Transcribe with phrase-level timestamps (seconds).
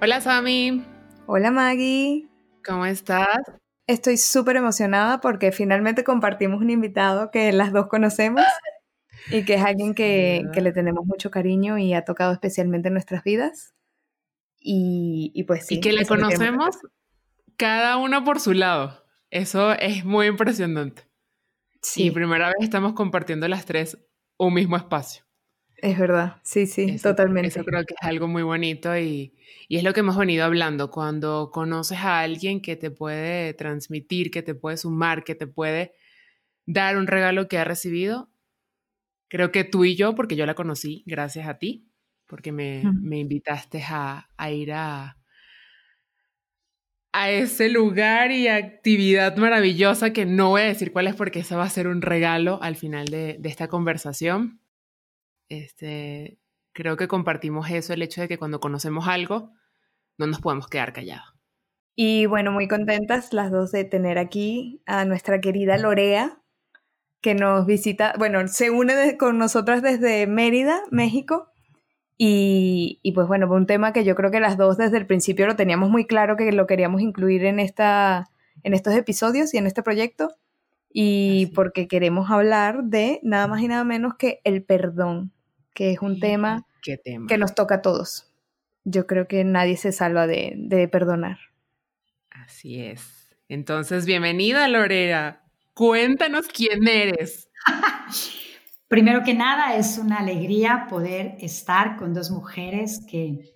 [0.00, 0.84] Hola Sami.
[1.26, 2.28] Hola Maggie.
[2.64, 3.26] ¿Cómo estás?
[3.88, 8.44] Estoy súper emocionada porque finalmente compartimos un invitado que las dos conocemos
[9.32, 12.94] y que es alguien que, que le tenemos mucho cariño y ha tocado especialmente en
[12.94, 13.74] nuestras vidas.
[14.60, 15.76] Y, y pues sí.
[15.76, 16.78] Y que le conocemos
[17.56, 19.04] cada uno por su lado.
[19.30, 21.08] Eso es muy impresionante.
[21.82, 23.98] Sí, Y primera vez estamos compartiendo las tres
[24.36, 25.27] un mismo espacio.
[25.78, 26.36] Es verdad.
[26.44, 27.48] Sí, sí, Eso- totalmente.
[27.48, 29.34] Eso creo que es algo muy bonito y,
[29.68, 30.90] y es lo que hemos venido hablando.
[30.90, 35.94] Cuando conoces a alguien que te puede transmitir, que te puede sumar, que te puede
[36.66, 38.30] dar un regalo que ha recibido,
[39.28, 41.90] creo que tú y yo, porque yo la conocí gracias a ti,
[42.26, 45.18] porque me, me invitaste a, a ir a,
[47.12, 51.56] a ese lugar y actividad maravillosa que no voy a decir cuál es porque ese
[51.56, 54.60] va a ser un regalo al final de, de esta conversación.
[55.48, 56.38] Este,
[56.72, 59.52] creo que compartimos eso, el hecho de que cuando conocemos algo,
[60.16, 61.34] no nos podemos quedar callados.
[61.94, 66.40] Y bueno, muy contentas las dos de tener aquí a nuestra querida Lorea,
[67.20, 71.50] que nos visita, bueno, se une con nosotras desde Mérida, México.
[72.16, 75.46] Y, y pues bueno, un tema que yo creo que las dos desde el principio
[75.46, 78.30] lo teníamos muy claro que lo queríamos incluir en, esta,
[78.62, 80.28] en estos episodios y en este proyecto.
[80.92, 81.52] Y Así.
[81.54, 85.32] porque queremos hablar de nada más y nada menos que el perdón,
[85.78, 87.28] que es un tema ¿Qué tema?
[87.28, 88.26] que nos toca a todos.
[88.82, 91.38] Yo creo que nadie se salva de, de perdonar.
[92.30, 93.30] Así es.
[93.48, 95.44] Entonces, bienvenida, Lorera.
[95.74, 97.48] Cuéntanos quién eres.
[98.88, 103.54] Primero que nada, es una alegría poder estar con dos mujeres que,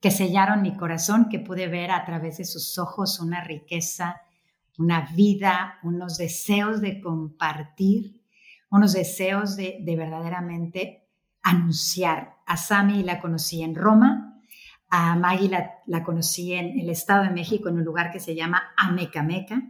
[0.00, 4.20] que sellaron mi corazón, que pude ver a través de sus ojos una riqueza,
[4.78, 8.22] una vida, unos deseos de compartir,
[8.70, 11.07] unos deseos de, de verdaderamente
[11.48, 12.36] anunciar.
[12.46, 14.40] A Sami la conocí en Roma,
[14.88, 18.34] a Maggie la, la conocí en el Estado de México, en un lugar que se
[18.34, 19.62] llama Amecameca,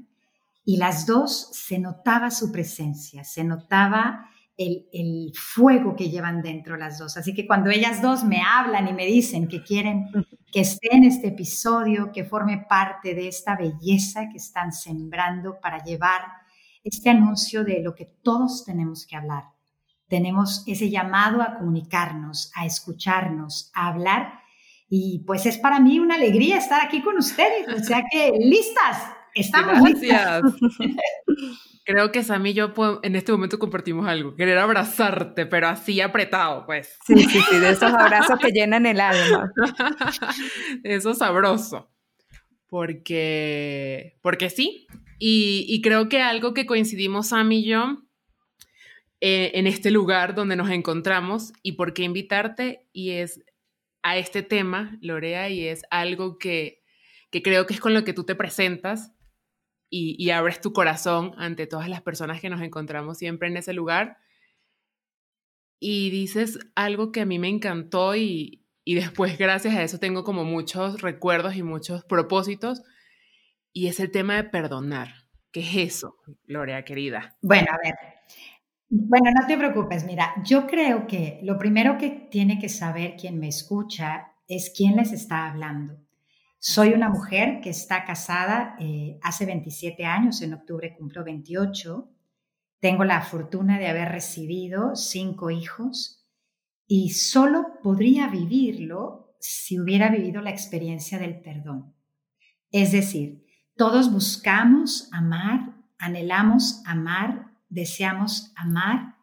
[0.64, 6.76] y las dos se notaba su presencia, se notaba el, el, fuego que llevan dentro
[6.76, 7.16] las dos.
[7.16, 10.08] Así que cuando ellas dos me hablan y me dicen que quieren
[10.52, 15.82] que esté en este episodio, que forme parte de esta belleza que están sembrando para
[15.82, 16.22] llevar
[16.84, 19.44] este anuncio de lo que todos tenemos que hablar.
[20.08, 24.40] Tenemos ese llamado a comunicarnos, a escucharnos, a hablar.
[24.88, 27.68] Y pues es para mí una alegría estar aquí con ustedes.
[27.68, 29.02] O sea que listas,
[29.34, 30.42] estamos Gracias.
[31.84, 34.36] Creo que Sam y yo en este momento compartimos algo.
[34.36, 36.98] Querer abrazarte, pero así apretado, pues.
[37.06, 39.50] Sí, sí, sí, de esos abrazos que llenan el alma.
[40.84, 41.90] Eso es sabroso.
[42.68, 44.86] Porque, porque sí.
[45.18, 48.02] Y, y creo que algo que coincidimos Sam y yo
[49.20, 53.44] eh, en este lugar donde nos encontramos y por qué invitarte y es
[54.02, 56.82] a este tema, Lorea, y es algo que,
[57.30, 59.12] que creo que es con lo que tú te presentas
[59.90, 63.72] y, y abres tu corazón ante todas las personas que nos encontramos siempre en ese
[63.72, 64.18] lugar.
[65.80, 70.24] Y dices algo que a mí me encantó y, y después gracias a eso tengo
[70.24, 72.82] como muchos recuerdos y muchos propósitos.
[73.72, 75.26] Y es el tema de perdonar.
[75.52, 77.36] ¿Qué es eso, Lorea querida?
[77.42, 78.17] Bueno, a ver.
[78.90, 80.04] Bueno, no te preocupes.
[80.04, 84.96] Mira, yo creo que lo primero que tiene que saber quien me escucha es quién
[84.96, 85.98] les está hablando.
[86.58, 92.08] Soy una mujer que está casada eh, hace 27 años, en octubre cumplo 28.
[92.80, 96.26] Tengo la fortuna de haber recibido cinco hijos
[96.86, 101.94] y solo podría vivirlo si hubiera vivido la experiencia del perdón.
[102.72, 103.44] Es decir,
[103.76, 109.16] todos buscamos amar, anhelamos amar, deseamos amar,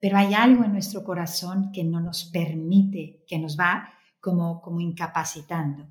[0.00, 4.80] pero hay algo en nuestro corazón que no nos permite, que nos va como, como
[4.80, 5.88] incapacitando.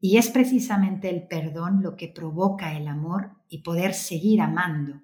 [0.00, 5.00] Y es precisamente el perdón lo que provoca el amor y poder seguir amando.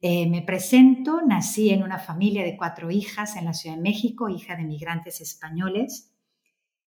[0.00, 4.28] Eh, me presento, nací en una familia de cuatro hijas en la Ciudad de México,
[4.28, 6.12] hija de migrantes españoles,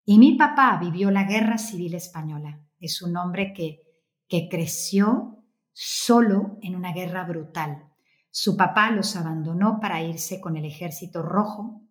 [0.05, 2.61] y mi papá vivió la Guerra Civil Española.
[2.81, 3.83] Es un hombre que,
[4.27, 7.88] que creció solo en una guerra brutal.
[8.41, 11.83] Su papá los abandonó para irse con el ejército rojo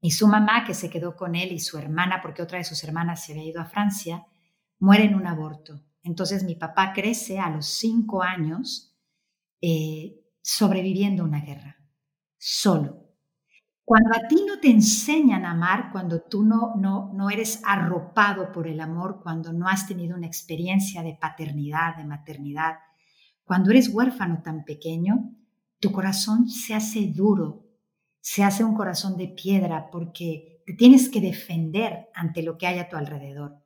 [0.00, 2.82] Y su mamá, que se quedó con él, y su hermana, porque otra de sus
[2.82, 4.26] hermanas se había ido a Francia,
[4.80, 5.80] muere en un aborto.
[6.02, 8.96] Entonces mi papá crece a los cinco años
[9.60, 11.76] eh, sobreviviendo a una guerra,
[12.36, 13.06] solo.
[13.84, 18.50] Cuando a ti no te enseñan a amar, cuando tú no, no, no eres arropado
[18.50, 22.74] por el amor, cuando no has tenido una experiencia de paternidad, de maternidad,
[23.44, 25.36] cuando eres huérfano tan pequeño,
[25.80, 27.66] tu corazón se hace duro,
[28.20, 32.78] se hace un corazón de piedra porque te tienes que defender ante lo que hay
[32.78, 33.64] a tu alrededor.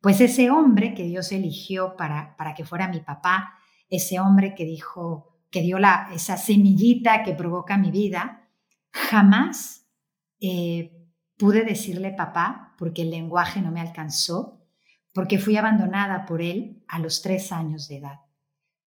[0.00, 3.54] Pues ese hombre que Dios eligió para, para que fuera mi papá,
[3.88, 8.48] ese hombre que dijo, que dio la, esa semillita que provoca mi vida,
[8.90, 9.86] jamás
[10.40, 11.06] eh,
[11.36, 14.60] pude decirle papá porque el lenguaje no me alcanzó,
[15.12, 18.20] porque fui abandonada por él a los tres años de edad,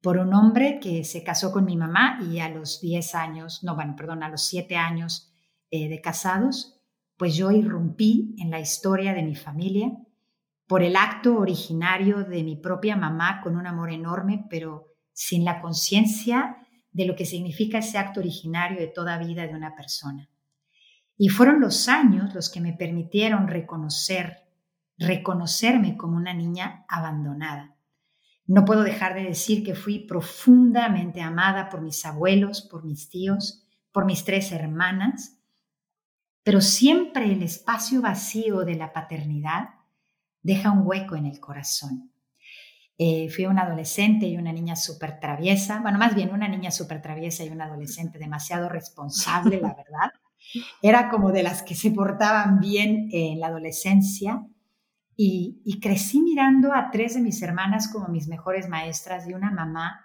[0.05, 3.73] por un hombre que se casó con mi mamá y a los diez años, no,
[3.73, 5.33] bueno, perdón, a los siete años
[5.71, 6.79] eh, de casados,
[7.17, 9.97] pues yo irrumpí en la historia de mi familia
[10.67, 15.59] por el acto originario de mi propia mamá con un amor enorme, pero sin la
[15.59, 16.57] conciencia
[16.91, 20.29] de lo que significa ese acto originario de toda vida de una persona.
[21.17, 24.43] Y fueron los años los que me permitieron reconocer,
[24.99, 27.74] reconocerme como una niña abandonada.
[28.47, 33.65] No puedo dejar de decir que fui profundamente amada por mis abuelos, por mis tíos,
[33.91, 35.39] por mis tres hermanas,
[36.43, 39.69] pero siempre el espacio vacío de la paternidad
[40.43, 42.11] deja un hueco en el corazón.
[42.97, 47.01] Eh, fui una adolescente y una niña súper traviesa, bueno, más bien una niña súper
[47.01, 50.11] traviesa y una adolescente demasiado responsable, la verdad.
[50.83, 54.45] Era como de las que se portaban bien en la adolescencia
[55.15, 59.51] y, y crecí mirando a tres de mis hermanas como mis mejores maestras y una
[59.51, 60.01] mamá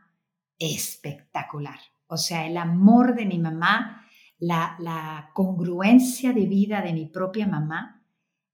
[0.59, 1.79] espectacular.
[2.07, 4.05] O sea, el amor de mi mamá,
[4.39, 8.05] la, congruencia de vida de mi propia mamá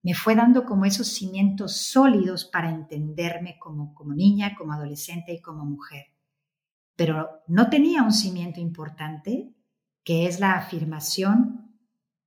[0.03, 5.41] me fue dando como esos cimientos sólidos para entenderme como, como niña, como adolescente y
[5.41, 6.07] como mujer.
[6.97, 9.55] Pero no tenía un cimiento importante,
[10.05, 11.75] que es la afirmación,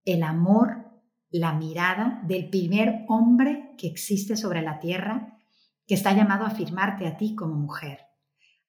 [0.03, 0.89] el amor,
[1.29, 5.37] la mirada del primer hombre que existe sobre la tierra,
[5.87, 7.99] que está llamado a afirmarte a ti como mujer,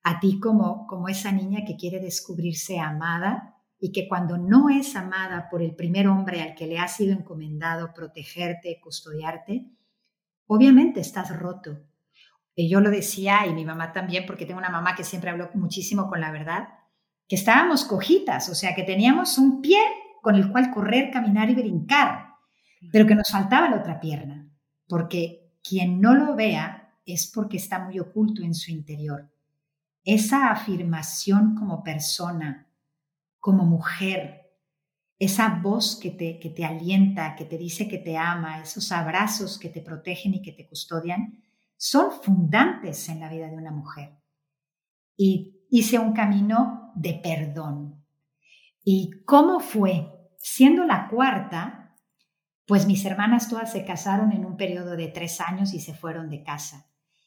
[0.03, 4.95] a ti como, como esa niña que quiere descubrirse amada y que cuando no es
[4.95, 9.67] amada por el primer hombre al que le ha sido encomendado protegerte, custodiarte,
[10.47, 11.81] obviamente estás roto.
[12.55, 15.51] Y yo lo decía, y mi mamá también, porque tengo una mamá que siempre habló
[15.55, 16.69] muchísimo con la verdad,
[17.27, 19.79] que estábamos cojitas, o sea, que teníamos un pie
[20.21, 22.35] con el cual correr, caminar y brincar,
[22.93, 24.50] pero que nos faltaba la otra pierna,
[24.91, 29.31] porque quien no lo vea es porque está muy oculto en su interior.
[30.05, 32.69] Esa afirmación como persona,
[33.39, 34.51] como mujer,
[35.17, 39.59] esa voz que te, que te alienta, que te dice que te ama, esos abrazos
[39.61, 41.41] que te protegen y que te custodian,
[41.77, 44.19] son fundantes en la vida de una mujer.
[45.17, 48.05] Y hice un camino de perdón.
[48.83, 50.09] ¿Y cómo fue?
[50.39, 51.80] Siendo la cuarta,
[52.71, 56.31] pues mis hermanas todas se casaron en un periodo de tres años y se fueron
[56.31, 56.87] de casa.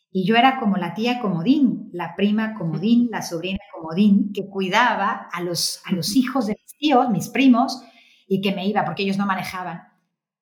[0.09, 5.27] Y yo era como la tía comodín, la prima comodín, la sobrina comodín, que cuidaba
[5.33, 7.83] a los, a los hijos de mis tíos, mis primos,
[8.25, 9.81] y que me iba porque ellos no manejaban.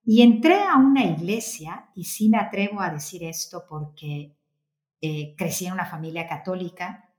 [0.05, 4.37] Y entré a una iglesia, y sí me atrevo a decir esto porque
[5.01, 7.11] eh, crecí en una familia católica,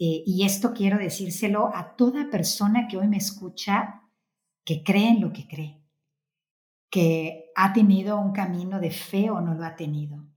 [0.00, 4.02] eh, y esto quiero decírselo a toda persona que hoy me escucha
[4.64, 5.83] que cree en lo que cree,
[6.94, 10.28] que ha tenido un camino de fe o no lo ha tenido.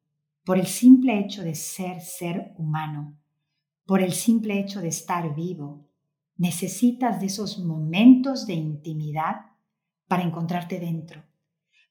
[0.44, 3.16] Por el simple hecho de ser ser humano,
[3.86, 5.88] por el simple hecho de estar vivo,
[6.36, 9.36] necesitas de esos momentos de intimidad
[10.08, 11.24] para encontrarte dentro,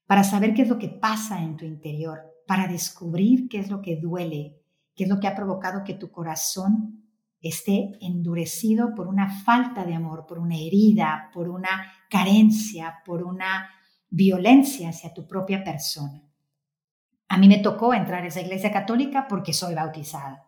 [0.05, 3.81] para saber qué es lo que pasa en tu interior, para descubrir qué es lo
[3.81, 4.59] que duele,
[4.95, 7.05] qué es lo que ha provocado que tu corazón
[7.39, 13.69] esté endurecido por una falta de amor, por una herida, por una carencia, por una
[14.09, 16.23] violencia hacia tu propia persona.
[17.29, 20.45] A mí me tocó entrar a esa iglesia católica porque soy bautizada.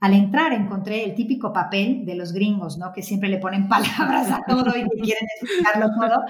[0.00, 2.92] Al entrar encontré el típico papel de los gringos, ¿no?
[2.92, 6.22] Que siempre le ponen palabras a todo y que quieren explicarlo todo.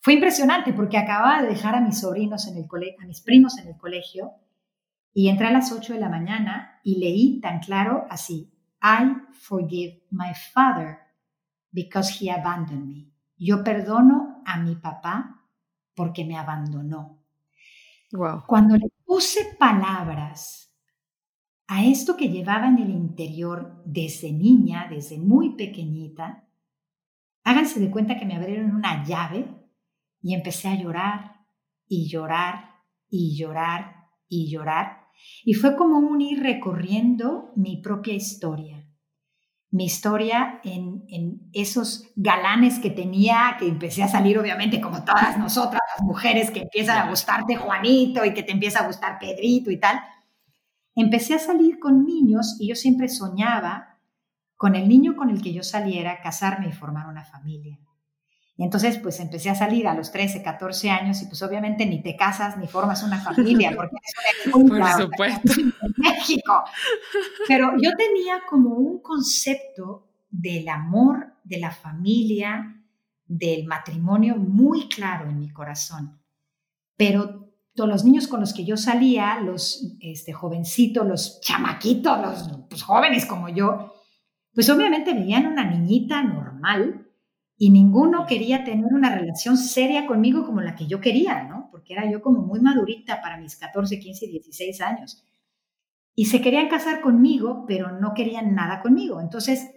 [0.00, 3.58] Fue impresionante porque acababa de dejar a mis sobrinos en el colegio, a mis primos
[3.58, 4.32] en el colegio,
[5.14, 8.52] y entré a las 8 de la mañana y leí tan claro así,
[8.82, 10.98] I forgive my father
[11.72, 13.10] because he abandoned me.
[13.38, 15.43] Yo perdono a mi papá
[15.94, 17.20] porque me abandonó.
[18.46, 20.72] Cuando le puse palabras
[21.66, 26.46] a esto que llevaba en el interior desde niña, desde muy pequeñita,
[27.42, 29.48] háganse de cuenta que me abrieron una llave
[30.22, 31.46] y empecé a llorar
[31.88, 32.74] y llorar
[33.08, 35.08] y llorar y llorar.
[35.44, 38.83] Y fue como un ir recorriendo mi propia historia.
[39.74, 45.36] Mi historia en, en, esos galanes que tenía, que empecé a salir obviamente como todas
[45.36, 49.72] nosotras, las mujeres que empiezan a gustarte Juanito y que te empieza a gustar Pedrito
[49.72, 50.00] y tal.
[50.94, 53.98] Empecé a salir con niños y yo siempre soñaba
[54.56, 57.80] con el niño con el que yo saliera, casarme y formar una familia.
[58.56, 62.02] Y entonces, pues empecé a salir a los 13, 14 años y pues obviamente ni
[62.02, 65.52] te casas ni formas una familia porque es una Por supuesto.
[65.60, 66.62] En México.
[67.48, 72.80] Pero yo tenía como un concepto del amor, de la familia,
[73.26, 76.20] del matrimonio muy claro en mi corazón.
[76.96, 82.66] Pero todos los niños con los que yo salía, los este, jovencitos, los chamaquitos, los
[82.68, 83.94] pues, jóvenes como yo,
[84.54, 87.03] pues obviamente veían una niñita normal
[87.56, 91.68] y ninguno quería tener una relación seria conmigo como la que yo quería, ¿no?
[91.70, 95.24] Porque era yo como muy madurita para mis 14, 15, 16 años.
[96.16, 99.20] Y se querían casar conmigo, pero no querían nada conmigo.
[99.20, 99.70] Entonces,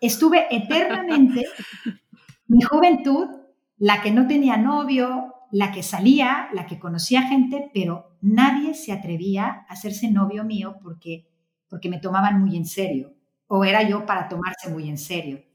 [0.00, 1.46] estuve eternamente
[2.46, 3.28] mi juventud,
[3.76, 8.92] la que no tenía novio, la que salía, la que conocía gente, pero nadie se
[8.92, 11.28] atrevía a hacerse novio mío porque,
[11.68, 13.14] porque me tomaban muy en serio,
[13.46, 15.45] o era yo para tomarse muy en serio.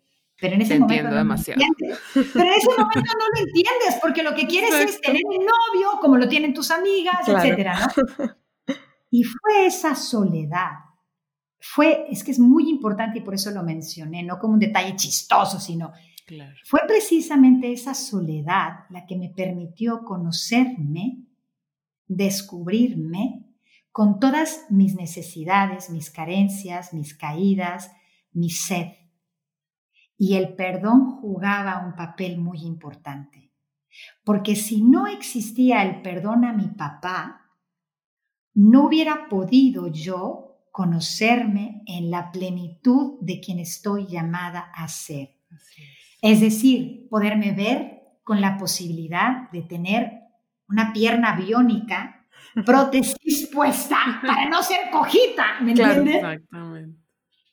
[0.41, 1.62] Pero en ese momento no demasiado.
[1.62, 5.45] Lo Pero en ese momento no lo entiendes, porque lo que quieres es tener un
[5.45, 8.25] novio, como lo tienen tus amigas, etcétera, ¿no?
[9.13, 10.71] Y fue esa soledad.
[11.60, 14.95] Fue, es que es muy importante y por eso lo mencioné, no como un detalle
[14.95, 15.91] chistoso, sino
[16.63, 21.25] fue precisamente esa soledad la que me permitió conocerme,
[22.07, 23.45] descubrirme
[23.91, 27.91] con todas mis necesidades, mis carencias, mis caídas,
[28.31, 28.88] mi sed
[30.22, 33.51] y el perdón jugaba un papel muy importante.
[34.24, 37.50] Porque si no existía el perdón a mi papá,
[38.54, 45.40] no hubiera podido yo conocerme en la plenitud de quien estoy llamada a ser.
[46.22, 46.40] Es.
[46.40, 50.12] decir, poderme ver con la posibilidad de tener
[50.70, 52.28] una pierna biónica,
[52.63, 56.18] prótesis puesta para no ser cojita, ¿me entiendes?
[56.18, 57.01] Exactamente.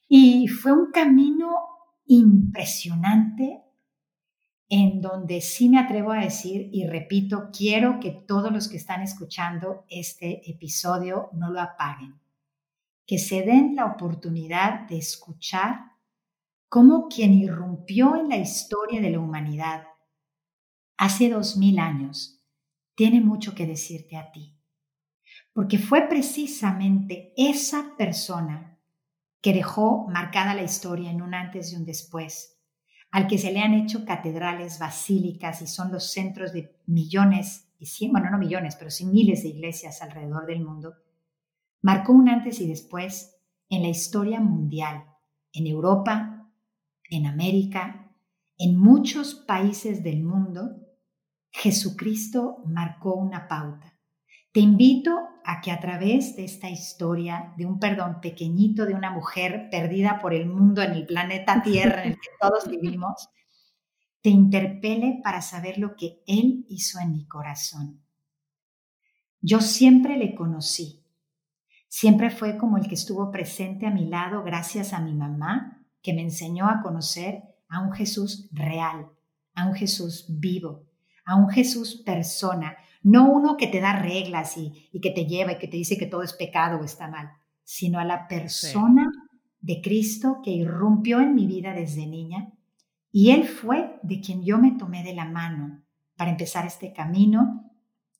[0.06, 1.77] Y fue un camino
[2.08, 3.62] impresionante
[4.68, 9.02] en donde sí me atrevo a decir y repito, quiero que todos los que están
[9.02, 12.20] escuchando este episodio no lo apaguen,
[13.06, 15.92] que se den la oportunidad de escuchar
[16.68, 19.84] cómo quien irrumpió en la historia de la humanidad
[20.98, 22.42] hace dos mil años
[22.94, 24.58] tiene mucho que decirte a ti,
[25.52, 28.77] porque fue precisamente esa persona
[29.48, 32.60] que dejó marcada la historia en un antes y un después,
[33.10, 37.86] al que se le han hecho catedrales, basílicas y son los centros de millones, y
[37.86, 40.96] cien, bueno, no millones, pero sí miles de iglesias alrededor del mundo,
[41.80, 43.40] marcó un antes y después
[43.70, 45.06] en la historia mundial,
[45.54, 46.52] en Europa,
[47.08, 48.12] en América,
[48.58, 50.76] en muchos países del mundo,
[51.52, 53.98] Jesucristo marcó una pauta.
[54.52, 55.16] Te invito
[55.50, 60.18] a que a través de esta historia de un perdón pequeñito de una mujer perdida
[60.20, 63.30] por el mundo en el planeta Tierra en el que todos vivimos,
[64.20, 68.02] te interpele para saber lo que Él hizo en mi corazón.
[69.40, 71.02] Yo siempre le conocí,
[71.88, 76.12] siempre fue como el que estuvo presente a mi lado gracias a mi mamá, que
[76.12, 79.08] me enseñó a conocer a un Jesús real,
[79.54, 80.84] a un Jesús vivo,
[81.24, 85.58] a un Jesús persona, no uno que te da reglas y, que te lleva y
[85.58, 87.30] que te dice que todo es pecado o está mal,
[87.64, 89.06] sino a la persona
[89.60, 92.52] de Cristo que irrumpió en mi vida desde niña.
[93.10, 95.82] Y Él fue de quien yo me tomé de la mano
[96.16, 97.72] para empezar este camino.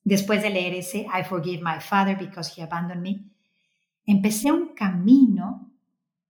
[0.04, 3.30] Después de leer ese I forgive my father because he abandoned me,
[4.06, 5.70] empecé un camino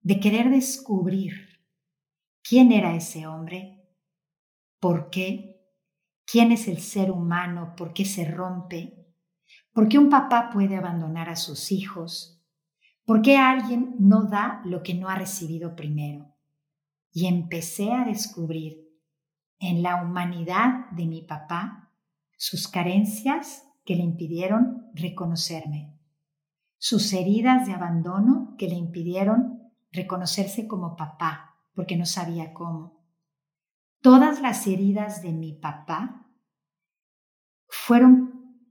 [0.02, 1.60] de querer descubrir
[2.42, 3.84] quién era ese hombre,
[4.80, 5.57] por qué
[6.30, 9.06] quién es el ser humano, por qué se rompe,
[9.72, 12.42] por qué un papá puede abandonar a sus hijos,
[13.06, 16.34] por qué alguien no da lo que no ha recibido primero.
[17.12, 18.76] Y empecé a descubrir
[19.58, 21.90] en la humanidad de mi papá
[22.36, 25.98] sus carencias que le impidieron reconocerme,
[26.76, 32.97] sus heridas de abandono que le impidieron reconocerse como papá, porque no sabía cómo
[34.00, 36.30] Todas las heridas de mi papá
[37.68, 38.28] fueron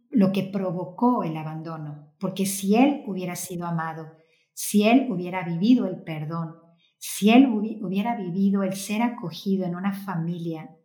[0.09, 4.13] lo que provocó el abandono, porque si él hubiera sido amado,
[4.53, 6.55] si él hubiera vivido el perdón,
[6.97, 10.75] si él hubiera vivido el ser acogido en una familia,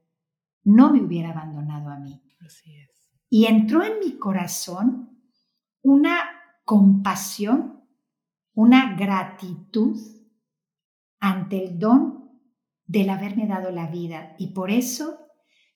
[0.64, 2.22] no me hubiera abandonado a mí.
[2.44, 2.90] Así es.
[3.30, 5.18] Y entró en mi corazón
[5.82, 6.18] una
[6.64, 7.82] compasión,
[8.54, 9.96] una gratitud
[11.18, 12.21] ante el don
[12.92, 14.34] del haberme dado la vida.
[14.38, 15.18] Y por eso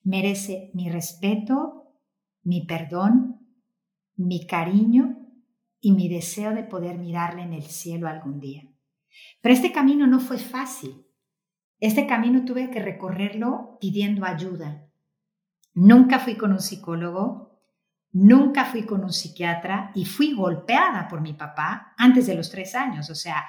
[0.02, 1.94] merece mi respeto,
[2.42, 3.40] mi perdón,
[4.16, 5.16] mi cariño
[5.80, 8.64] y mi deseo de poder mirarle en el cielo algún día.
[9.40, 11.06] Pero este camino no fue fácil.
[11.80, 14.87] Este camino tuve que recorrerlo pidiendo ayuda.
[15.73, 17.62] Nunca fui con un psicólogo,
[18.12, 22.75] nunca fui con un psiquiatra y fui golpeada por mi papá antes de los tres
[22.75, 23.08] años.
[23.08, 23.42] O sea,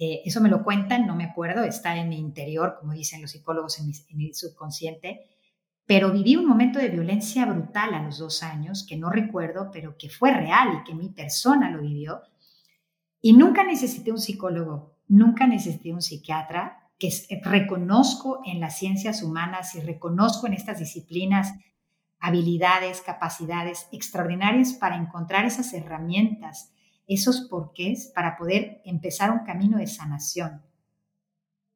[0.00, 3.30] eh, eso me lo cuentan, no me acuerdo, está en mi interior, como dicen los
[3.30, 5.20] psicólogos, en mi subconsciente
[5.90, 9.98] pero viví un momento de violencia brutal a los dos años, que no recuerdo, pero
[9.98, 12.20] que fue real y que mi persona lo vivió.
[13.20, 17.10] Y nunca necesité un psicólogo, nunca necesité un psiquiatra, que
[17.42, 21.54] reconozco en las ciencias humanas y reconozco en estas disciplinas
[22.20, 26.72] habilidades, capacidades extraordinarias para encontrar esas herramientas,
[27.14, 30.62] esos porqués para poder empezar un camino de sanación.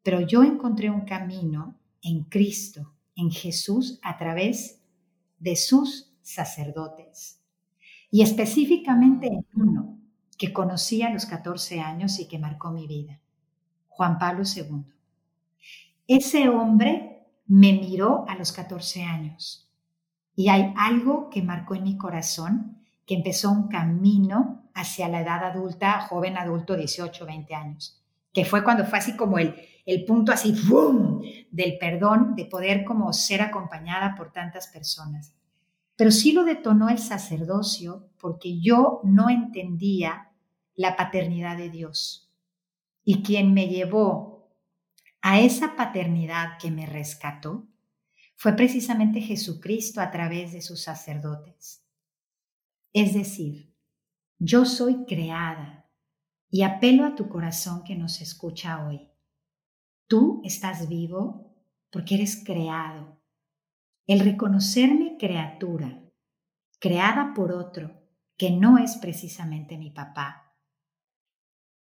[0.02, 4.80] Pero yo encontré un camino en Cristo en Jesús a través
[5.38, 7.40] de sus sacerdotes.
[8.10, 9.98] Y específicamente en uno
[10.38, 13.20] que conocí a los 14 años y que marcó mi vida,
[13.88, 14.84] Juan Pablo II.
[16.06, 19.70] Ese hombre me miró a los 14 años
[20.36, 25.44] y hay algo que marcó en mi corazón, que empezó un camino hacia la edad
[25.44, 28.02] adulta, joven adulto, 18, 20 años,
[28.32, 29.54] que fue cuando fue así como el,
[29.86, 35.34] el punto así, ¡boom!, del perdón, de poder como ser acompañada por tantas personas.
[35.96, 40.32] Pero sí lo detonó el sacerdocio porque yo no entendía
[40.74, 42.32] la paternidad de Dios.
[43.04, 44.50] Y quien me llevó
[45.20, 47.68] a esa paternidad que me rescató
[48.34, 51.84] fue precisamente Jesucristo a través de sus sacerdotes.
[52.92, 53.73] Es decir,
[54.38, 55.90] yo soy creada
[56.50, 59.10] y apelo a tu corazón que nos escucha hoy.
[60.06, 61.56] Tú estás vivo
[61.90, 63.20] porque eres creado.
[64.06, 66.02] El reconocerme criatura,
[66.78, 68.02] creada por otro,
[68.36, 70.54] que no es precisamente mi papá,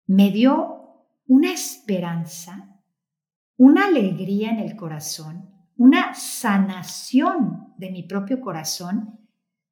[0.08, 2.84] me dio una esperanza,
[3.56, 9.21] una alegría en el corazón, una sanación de mi propio corazón,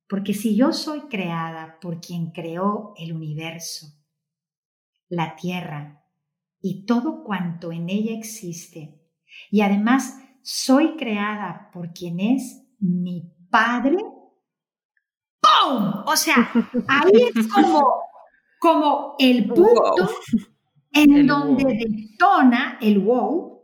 [0.09, 3.87] porque si yo soy creada por quien creó el universo,
[5.07, 6.03] la tierra,
[6.61, 8.99] y todo cuanto en ella existe.
[9.51, 13.97] Y además soy creada por quien es mi Padre.
[15.41, 16.03] ¡Pum!
[16.05, 16.51] O sea,
[16.87, 17.83] ahí es como,
[18.59, 20.09] como el punto
[20.91, 23.63] en donde detona el wow.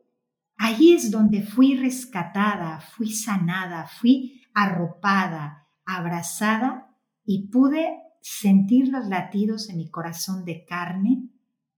[0.57, 9.69] Ahí es donde fui rescatada, fui sanada, fui arropada, abrazada y pude sentir los latidos
[9.69, 11.29] en mi corazón de carne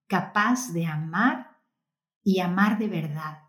[0.08, 1.58] capaz de amar
[2.24, 3.40] y amar de verdad,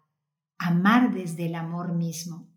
[0.59, 2.49] amar desde el amor mismo,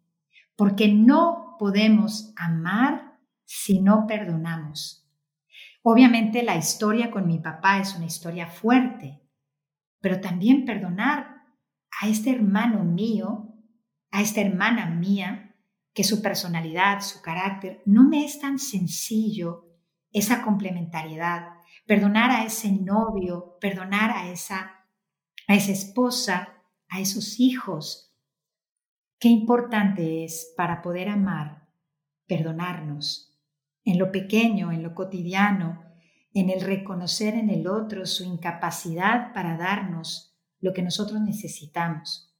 [0.55, 5.07] porque no podemos amar si no perdonamos.
[5.83, 9.21] Obviamente la historia con mi papá es una historia fuerte,
[9.99, 11.43] pero también perdonar
[12.01, 13.55] a este hermano mío,
[14.11, 15.50] a esta hermana mía,
[15.93, 19.67] que su personalidad, su carácter, no me es tan sencillo
[20.11, 21.49] esa complementariedad,
[21.85, 24.85] perdonar a ese novio, perdonar a esa,
[25.47, 28.13] a esa esposa, a esos hijos.
[29.19, 31.69] Qué importante es para poder amar,
[32.27, 33.37] perdonarnos,
[33.83, 35.83] en lo pequeño, en lo cotidiano,
[36.33, 42.30] en el reconocer en el otro su incapacidad para darnos lo que nosotros necesitamos.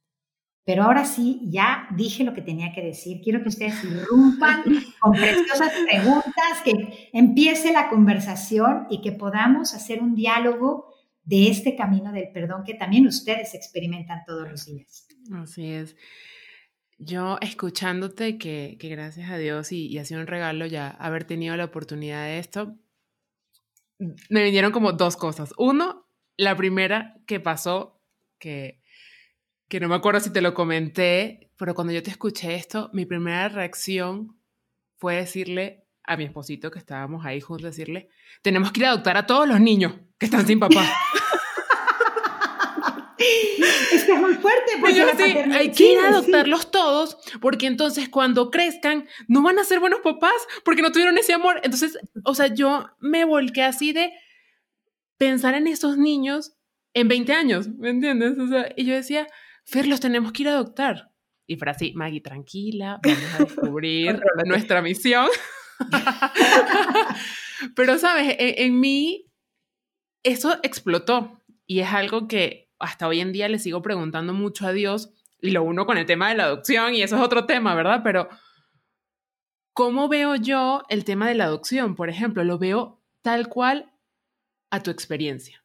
[0.63, 3.21] Pero ahora sí, ya dije lo que tenía que decir.
[3.23, 4.63] Quiero que ustedes irrumpan
[4.99, 10.93] con preciosas preguntas, que empiece la conversación y que podamos hacer un diálogo
[11.23, 15.07] de este camino del perdón que también ustedes experimentan todos los días.
[15.33, 15.95] Así es.
[16.99, 21.55] Yo escuchándote que, gracias a Dios y, y ha sido un regalo ya haber tenido
[21.57, 22.77] la oportunidad de esto,
[24.29, 25.53] me vinieron como dos cosas.
[25.57, 27.99] Uno, la primera que pasó,
[28.37, 28.80] que
[29.71, 33.05] que no me acuerdo si te lo comenté, pero cuando yo te escuché esto, mi
[33.05, 34.37] primera reacción
[34.97, 38.09] fue decirle a mi esposito que estábamos ahí juntos, decirle,
[38.41, 40.83] tenemos que ir a adoptar a todos los niños que están sin papá.
[43.17, 44.73] es que es muy fuerte.
[44.81, 45.03] Porque
[45.53, 50.01] hay que ir a adoptarlos todos, porque entonces cuando crezcan no van a ser buenos
[50.01, 50.33] papás,
[50.65, 51.61] porque no tuvieron ese amor.
[51.63, 54.11] Entonces, o sea, yo me volqué así de
[55.17, 56.57] pensar en esos niños
[56.93, 58.37] en 20 años, ¿me entiendes?
[58.37, 59.29] O sea, y yo decía,
[59.65, 61.11] Fer, los tenemos que ir a adoptar.
[61.47, 65.27] Y fue así, Maggie, tranquila, vamos a descubrir nuestra misión.
[67.75, 68.35] Pero, ¿sabes?
[68.39, 69.31] En, en, mí
[70.23, 74.71] eso explotó y es algo que hasta hoy en día le sigo preguntando mucho a
[74.71, 77.75] Dios y lo uno con el tema de la adopción y eso es otro tema,
[77.75, 78.01] ¿verdad?
[78.03, 78.29] Pero
[79.73, 81.95] ¿cómo veo yo el tema de la adopción?
[81.95, 83.91] Por ejemplo, lo veo tal cual
[84.69, 85.63] a tu experiencia,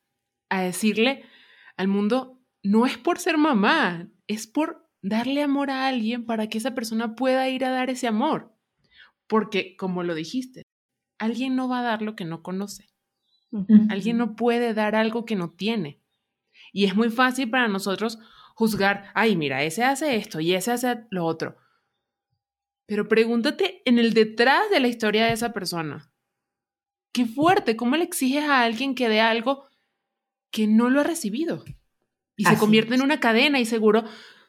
[0.49, 1.25] a decirle
[1.77, 2.36] al mundo,
[2.67, 7.15] no es por ser mamá, es por darle amor a alguien para que esa persona
[7.15, 8.55] pueda ir a dar ese amor.
[9.27, 10.63] Porque, como lo dijiste,
[11.19, 12.89] alguien no va a dar lo que no conoce.
[13.89, 16.03] Alguien no puede dar algo que no tiene.
[16.73, 18.19] Y es muy fácil para nosotros
[18.55, 21.57] juzgar, ay, mira, ese hace esto y ese hace lo otro.
[22.87, 26.13] Pero pregúntate en el detrás de la historia de esa persona.
[27.13, 29.67] Qué fuerte, ¿cómo le exiges a alguien que dé algo
[30.51, 31.65] que no lo ha recibido?
[32.37, 34.05] Y se convierte en una cadena y seguro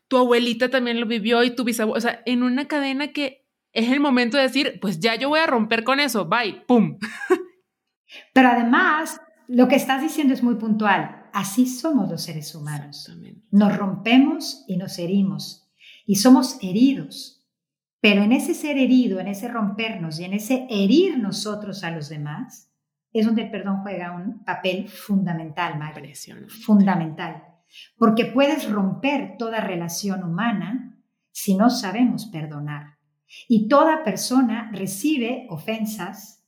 [0.08, 3.89] tu abuelita también lo vivió y tu bisabuelo, o sea, en una cadena que es
[3.91, 6.97] el momento de decir, pues ya yo voy a romper con eso, bye, pum.
[8.34, 11.30] Pero además, lo que estás diciendo es muy puntual.
[11.34, 13.12] Así somos los seres humanos.
[13.52, 15.69] Nos rompemos y nos herimos.
[16.06, 17.45] Y somos heridos.
[18.00, 22.10] Pero en ese ser herido, en ese rompernos y en ese herir nosotros a los
[22.10, 22.71] demás,
[23.12, 26.13] es donde el perdón juega un papel fundamental, María.
[26.65, 27.43] Fundamental.
[27.98, 30.98] Porque puedes romper toda relación humana
[31.32, 32.98] si no sabemos perdonar.
[33.48, 36.46] Y toda persona recibe ofensas,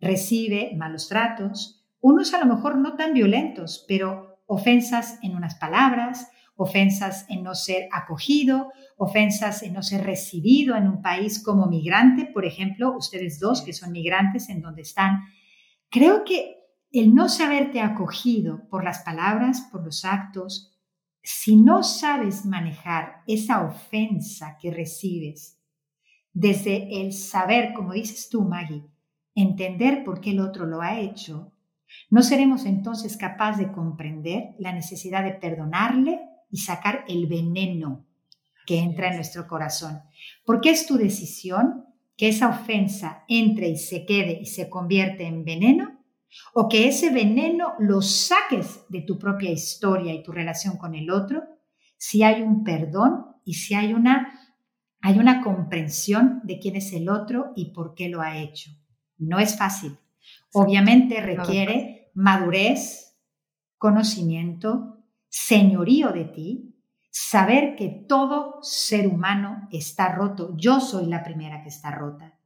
[0.00, 6.30] recibe malos tratos, unos a lo mejor no tan violentos, pero ofensas en unas palabras,
[6.56, 12.26] ofensas en no ser acogido, ofensas en no ser recibido en un país como migrante,
[12.26, 15.20] por ejemplo, ustedes dos que son migrantes en donde están.
[15.88, 16.57] Creo que
[16.90, 20.74] el no saberte acogido por las palabras, por los actos,
[21.22, 25.58] si no sabes manejar esa ofensa que recibes
[26.32, 28.84] desde el saber, como dices tú, Maggie,
[29.34, 31.52] entender por qué el otro lo ha hecho,
[32.10, 36.20] no seremos entonces capaces de comprender la necesidad de perdonarle
[36.50, 38.06] y sacar el veneno
[38.66, 40.02] que entra en nuestro corazón.
[40.44, 45.44] Porque es tu decisión que esa ofensa entre y se quede y se convierte en
[45.44, 45.97] veneno
[46.54, 51.10] o que ese veneno lo saques de tu propia historia y tu relación con el
[51.10, 51.42] otro
[51.98, 54.32] si hay un perdón y si hay una,
[55.00, 58.70] hay una comprensión de quién es el otro y por qué lo ha hecho.
[59.18, 59.98] No es fácil.
[60.52, 63.18] Obviamente requiere madurez,
[63.76, 66.74] conocimiento, señorío de ti,
[67.10, 70.54] saber que todo ser humano está roto.
[70.56, 72.38] Yo soy la primera que está rota.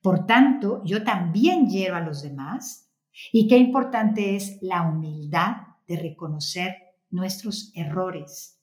[0.00, 2.87] Por tanto, yo también llevo a los demás
[3.32, 6.76] y qué importante es la humildad de reconocer
[7.10, 8.60] nuestros errores,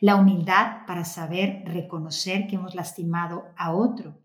[0.00, 4.20] la humildad para saber reconocer que hemos lastimado a otro,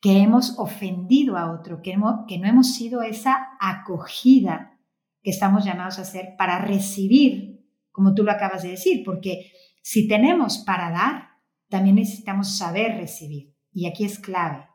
[0.00, 1.96] que hemos ofendido a otro, que,
[2.28, 4.78] que no hemos sido esa acogida
[5.22, 10.06] que estamos llamados a hacer para recibir, como tú lo acabas de decir, porque si
[10.06, 11.28] tenemos para dar,
[11.68, 13.54] también necesitamos saber recibir.
[13.72, 14.68] Y aquí es clave.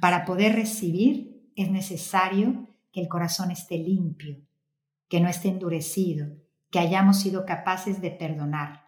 [0.00, 4.40] Para poder recibir es necesario que el corazón esté limpio,
[5.08, 6.36] que no esté endurecido,
[6.70, 8.82] que hayamos sido capaces de perdonar.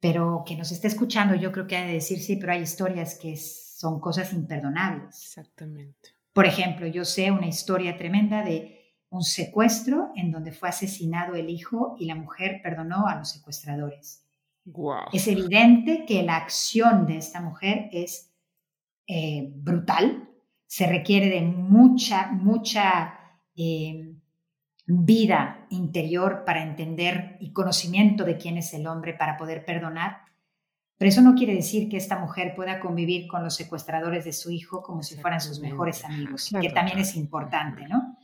[0.00, 3.18] Pero que nos esté escuchando, yo creo que hay de decir, sí, pero hay historias
[3.18, 5.16] que son cosas imperdonables.
[5.16, 6.10] Exactamente.
[6.32, 8.76] Por ejemplo, yo sé una historia tremenda de
[9.08, 14.24] un secuestro en donde fue asesinado el hijo y la mujer perdonó a los secuestradores.
[14.64, 15.06] Wow.
[15.12, 18.32] Es evidente que la acción de esta mujer es
[19.06, 20.28] eh, brutal,
[20.66, 23.14] se requiere de mucha, mucha
[23.56, 24.14] eh,
[24.86, 30.18] vida interior para entender y conocimiento de quién es el hombre para poder perdonar.
[30.98, 34.50] Pero eso no quiere decir que esta mujer pueda convivir con los secuestradores de su
[34.50, 38.16] hijo como si fueran sus mejores amigos, que también es importante, ¿no?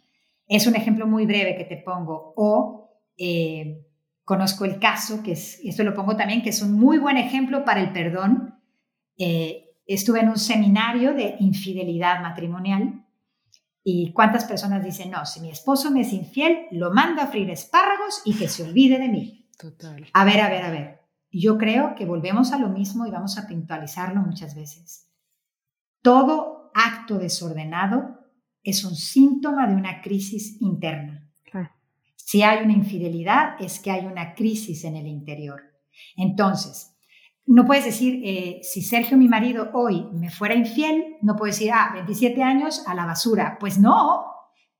[0.47, 2.33] Es un ejemplo muy breve que te pongo.
[2.37, 3.87] O eh,
[4.25, 7.19] conozco el caso, que es, y esto lo pongo también, que es un muy buen
[7.19, 8.59] ejemplo para el perdón.
[9.19, 13.05] Eh, estuve en un seminario de infidelidad matrimonial
[13.85, 17.51] y cuántas personas dicen, no, si mi esposo me es infiel, lo mando a freír
[17.51, 19.49] espárragos y que se olvide de mí.
[19.59, 20.07] Total.
[20.13, 21.01] A ver, a ver, a ver.
[21.31, 25.09] Yo creo que volvemos a lo mismo y vamos a puntualizarlo muchas veces.
[26.03, 28.19] Todo acto desordenado
[28.63, 31.19] es un síntoma de una crisis interna.
[32.25, 35.61] Si hay una infidelidad, es que hay una crisis en el interior.
[36.17, 36.92] Entonces,
[37.55, 41.73] no puedes decir, eh, si Sergio, mi marido, hoy me fuera infiel, no puedes decir,
[41.75, 43.59] ah, 27 años a la basura.
[43.61, 44.25] Pues no.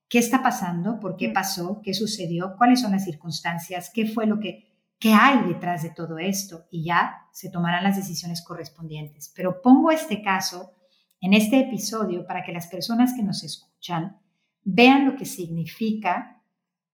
[0.09, 0.99] ¿Qué está pasando?
[0.99, 1.33] ¿Por qué mm.
[1.33, 1.81] pasó?
[1.83, 2.55] ¿Qué sucedió?
[2.57, 3.91] ¿Cuáles son las circunstancias?
[3.93, 7.95] ¿Qué fue lo que, qué hay detrás de todo esto y ya se tomarán las
[7.95, 9.31] decisiones correspondientes.
[9.35, 10.71] Pero pongo este caso
[11.21, 14.17] en este episodio para que las personas que nos escuchan
[14.63, 16.41] vean lo que significa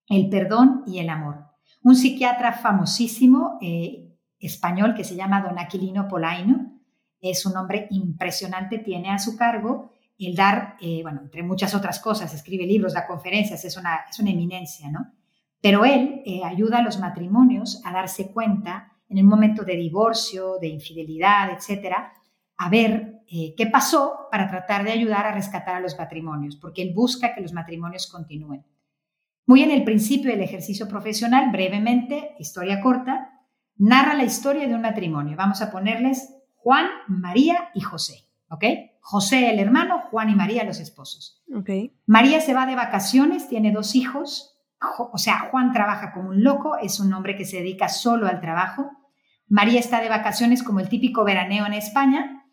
[0.07, 1.45] el perdón y el amor.
[1.83, 4.08] Un psiquiatra famosísimo eh,
[4.39, 6.79] español que se llama Don Aquilino Polaino,
[7.21, 11.99] es un hombre impresionante, tiene a su cargo el dar, eh, bueno, entre muchas otras
[11.99, 15.13] cosas, escribe libros, da conferencias, es una, es una eminencia, ¿no?
[15.61, 20.57] Pero él eh, ayuda a los matrimonios a darse cuenta en el momento de divorcio,
[20.59, 22.13] de infidelidad, etcétera,
[22.57, 26.81] a ver eh, qué pasó para tratar de ayudar a rescatar a los matrimonios, porque
[26.81, 28.65] él busca que los matrimonios continúen.
[29.45, 33.28] Muy en el principio del ejercicio profesional, brevemente, historia corta,
[33.79, 35.35] narra la historia de un matrimonio.
[35.35, 38.63] Vamos a ponerles Juan, María y José, ¿ok?
[38.99, 41.41] José el hermano, Juan y María los esposos.
[41.51, 41.95] Okay.
[42.05, 44.59] María se va de vacaciones, tiene dos hijos,
[45.11, 48.39] o sea, Juan trabaja como un loco, es un hombre que se dedica solo al
[48.39, 48.91] trabajo.
[49.47, 52.45] María está de vacaciones como el típico veraneo en España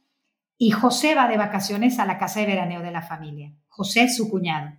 [0.57, 3.53] y José va de vacaciones a la casa de veraneo de la familia.
[3.69, 4.73] José, su cuñado.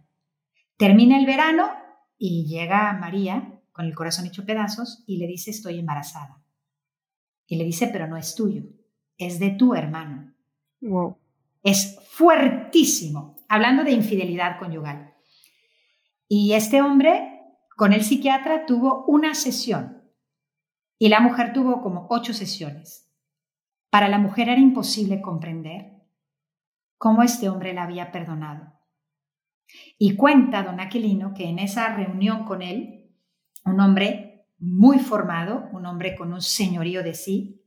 [0.78, 1.70] Termina el verano
[2.18, 6.37] y llega María con el corazón hecho pedazos y le dice estoy embarazada.
[7.48, 8.64] Y le dice, pero no es tuyo,
[9.18, 10.34] es de tu hermano.
[10.82, 11.18] Wow.
[11.64, 15.16] Es fuertísimo, hablando de infidelidad conyugal.
[16.28, 17.42] Y este hombre
[17.76, 20.04] con el psiquiatra tuvo una sesión
[21.00, 23.10] y la mujer tuvo como ocho sesiones.
[23.90, 25.94] Para la mujer era imposible comprender
[26.98, 28.74] cómo este hombre la había perdonado.
[29.98, 33.12] Y cuenta don Aquilino que en esa reunión con él,
[33.66, 34.27] un hombre
[34.60, 37.64] muy formado, un hombre con un señorío de sí,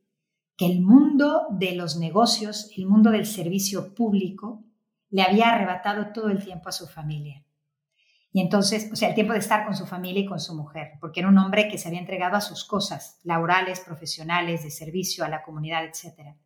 [0.57, 4.65] que el mundo de los negocios, el mundo del servicio público,
[5.09, 7.45] le había arrebatado todo el tiempo a su familia.
[8.33, 10.93] Y entonces, o sea, el tiempo de estar con su familia y con su mujer,
[11.01, 15.25] porque era un hombre que se había entregado a sus cosas laborales, profesionales, de servicio
[15.25, 16.37] a la comunidad, etc.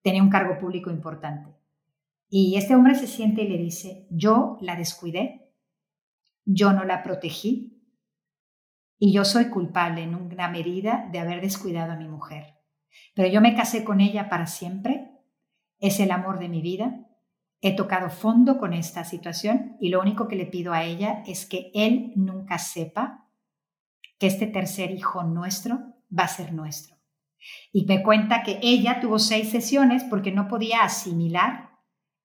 [0.00, 1.50] Tenía un cargo público importante.
[2.28, 5.52] Y este hombre se siente y le dice, yo la descuidé,
[6.44, 7.71] yo no la protegí
[9.04, 12.60] y yo soy culpable en una medida de haber descuidado a mi mujer.
[13.16, 15.10] Pero yo me casé con ella para siempre,
[15.80, 17.08] es el amor de mi vida,
[17.64, 21.46] He tocado fondo con esta situación y lo único que le pido a ella es
[21.46, 23.28] que él nunca sepa
[24.18, 25.78] que este tercer hijo nuestro
[26.16, 26.96] va a ser nuestro.
[27.72, 31.70] Y me cuenta que ella tuvo seis sesiones porque no podía asimilar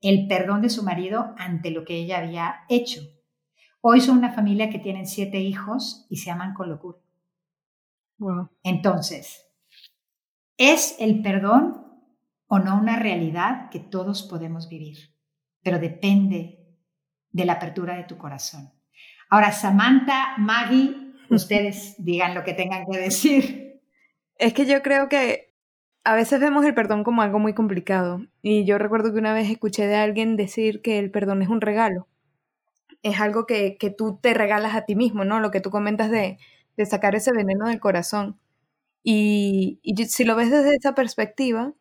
[0.01, 3.01] el perdón de su marido ante lo que ella había hecho.
[3.89, 6.97] Hoy son una familia que tienen siete hijos y se aman con locura.
[8.63, 9.47] Entonces,
[10.57, 11.85] ¿es el perdón
[12.47, 15.17] o no una realidad que todos podemos vivir?
[15.67, 16.65] pero depende
[17.29, 18.71] de la apertura de tu corazón.
[19.29, 20.95] Ahora, Samantha, Maggie,
[21.29, 23.81] ustedes digan lo que tengan que decir.
[24.37, 25.53] Es que yo creo que
[26.05, 28.25] a veces vemos el perdón como algo muy complicado.
[28.41, 31.59] Y yo recuerdo que una vez escuché de alguien decir que el perdón es un
[31.59, 32.07] regalo.
[33.03, 35.39] Es algo que, que tú te regalas a ti mismo, ¿no?
[35.39, 36.37] Lo que tú comentas de,
[36.77, 38.39] de sacar ese veneno del corazón.
[39.03, 41.73] Y, y si lo ves desde esa perspectiva,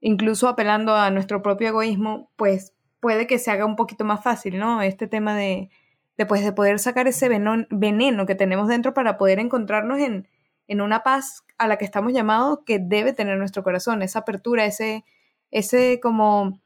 [0.00, 4.58] incluso apelando a nuestro propio egoísmo, pues puede que se haga un poquito más fácil,
[4.58, 4.82] ¿no?
[4.82, 5.70] Este tema de,
[6.18, 10.28] de, pues, de poder sacar ese veneno, que tenemos dentro para poder encontrarnos en,
[10.68, 14.64] en una paz a la que estamos llamados que debe tener nuestro corazón, esa apertura,
[14.66, 15.04] ese,
[15.50, 16.60] ese como,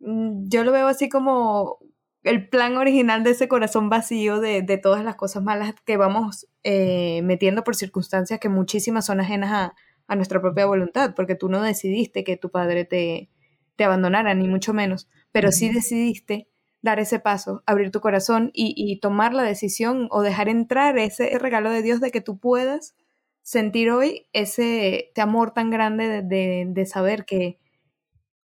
[0.00, 1.78] mm, yo lo veo así como
[2.22, 6.46] el plan original de ese corazón vacío de, de todas las cosas malas que vamos
[6.62, 9.74] eh, metiendo por circunstancias que muchísimas son ajenas a,
[10.06, 13.28] a, nuestra propia voluntad, porque tú no decidiste que tu padre te,
[13.76, 16.46] te abandonara, ni mucho menos pero sí decidiste
[16.82, 21.70] dar ese paso, abrir tu corazón y, tomar la decisión o dejar entrar ese regalo
[21.70, 22.94] de Dios de que tú puedas
[23.42, 27.58] sentir hoy ese, amor tan grande de, saber que,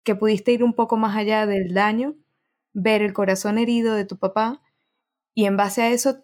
[0.03, 2.15] que pudiste ir un poco más allá del daño,
[2.77, 4.61] ver el corazón herido de tu papá
[5.33, 6.23] y en base a eso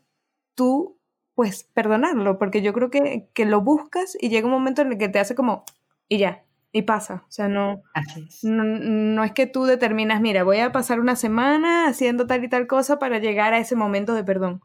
[0.53, 0.99] tú
[1.33, 4.97] pues perdonarlo, porque yo creo que, que lo buscas y llega un momento en el
[4.99, 5.65] que te hace como,
[6.07, 7.23] y ya, y pasa.
[7.27, 7.81] O sea, no,
[8.43, 12.67] no, es que tú determinas, mira, voy a pasar una semana haciendo tal y tal
[12.67, 14.61] cosa para llegar a ese momento de perdón.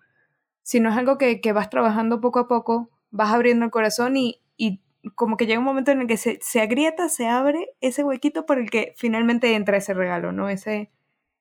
[0.62, 4.82] Sino es algo que, vas trabajando poco a poco, vas abriendo el corazón y, y
[5.14, 8.44] como que llega un momento en el que se, se, agrieta, se abre ese huequito
[8.44, 10.50] por el que finalmente entra ese regalo, ¿no?
[10.50, 10.90] Ese,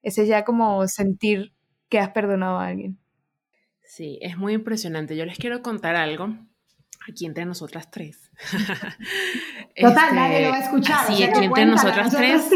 [0.02, 1.54] ese ya como sentir
[1.90, 2.98] que has perdonado a alguien.
[3.84, 5.16] Sí, es muy impresionante.
[5.16, 6.36] Yo les quiero contar algo
[7.10, 8.32] aquí entre nosotras tres.
[9.76, 11.08] Total, nadie lo va a este, escuchar.
[11.08, 12.50] Sí, aquí entre nosotras, tres,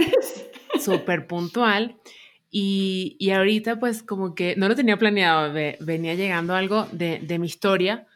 [0.80, 1.98] súper puntual.
[2.54, 7.40] Y, y, ahorita pues como que no lo tenía planeado, venía llegando algo de, de
[7.40, 8.08] mi historia,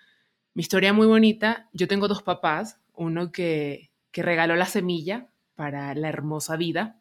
[0.53, 1.69] Mi historia muy bonita.
[1.71, 6.99] Yo tengo dos papás, uno que, que regaló la semilla para la hermosa vida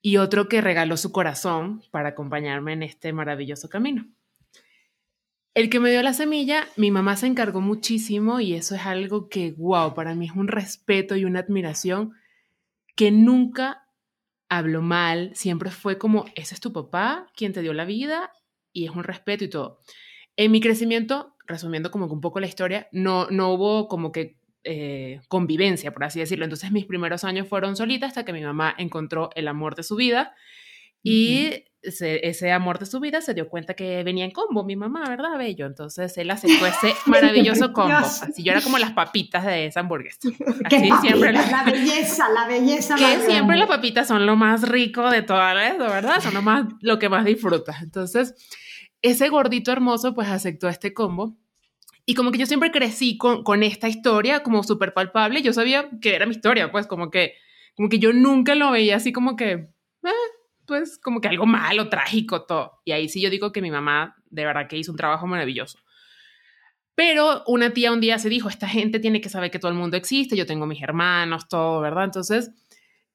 [0.00, 4.06] y otro que regaló su corazón para acompañarme en este maravilloso camino.
[5.54, 9.28] El que me dio la semilla, mi mamá se encargó muchísimo y eso es algo
[9.28, 12.12] que, wow, para mí es un respeto y una admiración
[12.94, 13.88] que nunca
[14.48, 18.32] habló mal, siempre fue como, ese es tu papá, quien te dio la vida
[18.72, 19.80] y es un respeto y todo.
[20.36, 24.38] En mi crecimiento, resumiendo como que un poco la historia, no, no hubo como que
[24.70, 26.44] eh, convivencia, por así decirlo.
[26.44, 29.96] Entonces mis primeros años fueron solitas hasta que mi mamá encontró el amor de su
[29.96, 30.34] vida
[31.02, 35.04] y ese, amor de su vida se dio cuenta que venía en combo, mi mamá,
[35.08, 35.38] ¿verdad?
[35.38, 35.64] Bello.
[35.64, 37.94] Entonces él aceptó ese maravilloso combo.
[37.94, 40.18] Así yo era como las papitas de esa hamburguesa.
[40.64, 41.32] Así siempre.
[41.32, 42.96] La, belleza, la belleza.
[42.96, 46.20] Que siempre las papitas son lo más rico de toda la ¿verdad?
[46.20, 47.80] Son lo, más, lo que más disfrutas.
[47.80, 48.34] Entonces,
[49.00, 51.38] ese gordito hermoso pues aceptó este combo
[52.08, 55.42] y como que yo siempre crecí con, con esta historia como súper palpable.
[55.42, 57.34] Yo sabía que era mi historia, pues como que,
[57.76, 60.10] como que yo nunca lo veía así como que, eh,
[60.64, 62.80] pues como que algo malo, trágico, todo.
[62.86, 65.80] Y ahí sí yo digo que mi mamá de verdad que hizo un trabajo maravilloso.
[66.94, 69.76] Pero una tía un día se dijo, esta gente tiene que saber que todo el
[69.76, 72.04] mundo existe, yo tengo mis hermanos, todo, ¿verdad?
[72.04, 72.52] Entonces,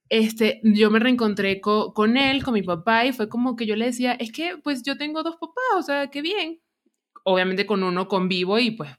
[0.10, 3.86] este, yo me reencontré con él, con mi papá, y fue como que yo le
[3.86, 6.60] decía, es que pues yo tengo dos papás, o sea, qué bien,
[7.24, 8.92] obviamente con uno convivo y pues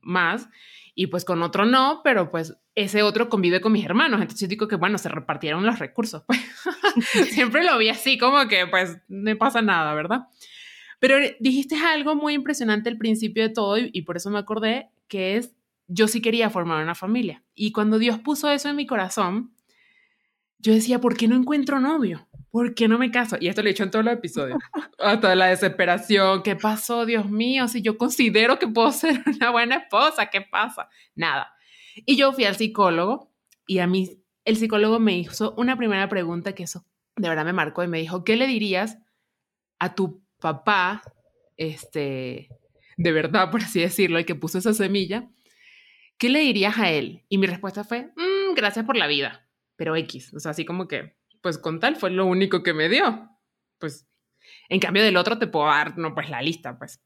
[0.00, 0.48] más,
[0.94, 4.48] y pues con otro no, pero pues ese otro convive con mis hermanos, entonces yo
[4.48, 6.40] digo que bueno, se repartieron los recursos, pues
[7.30, 10.22] siempre lo vi así como que pues no pasa nada, ¿verdad?
[11.00, 14.90] Pero dijiste algo muy impresionante al principio de todo y, y por eso me acordé
[15.08, 15.52] que es,
[15.88, 17.42] yo sí quería formar una familia.
[17.54, 19.52] Y cuando Dios puso eso en mi corazón,
[20.58, 22.28] yo decía, ¿por qué no encuentro novio?
[22.52, 23.36] ¿Por qué no me caso?
[23.40, 24.58] Y esto lo he dicho en todos los episodios.
[24.98, 27.66] Hasta la desesperación, ¿qué pasó, Dios mío?
[27.66, 30.88] Si yo considero que puedo ser una buena esposa, ¿qué pasa?
[31.16, 31.52] Nada.
[32.06, 33.32] Y yo fui al psicólogo
[33.66, 36.84] y a mí el psicólogo me hizo una primera pregunta que eso
[37.16, 38.98] de verdad me marcó y me dijo, ¿qué le dirías
[39.78, 41.02] a tu papá,
[41.56, 42.48] este,
[42.96, 45.28] de verdad, por así decirlo, el que puso esa semilla?
[46.18, 47.24] ¿Qué le dirías a él?
[47.28, 50.86] Y mi respuesta fue, mm, gracias por la vida, pero X, o sea, así como
[50.86, 53.28] que pues con tal fue lo único que me dio.
[53.78, 54.08] Pues
[54.68, 57.02] en cambio del otro te puedo dar, no, pues la lista, pues.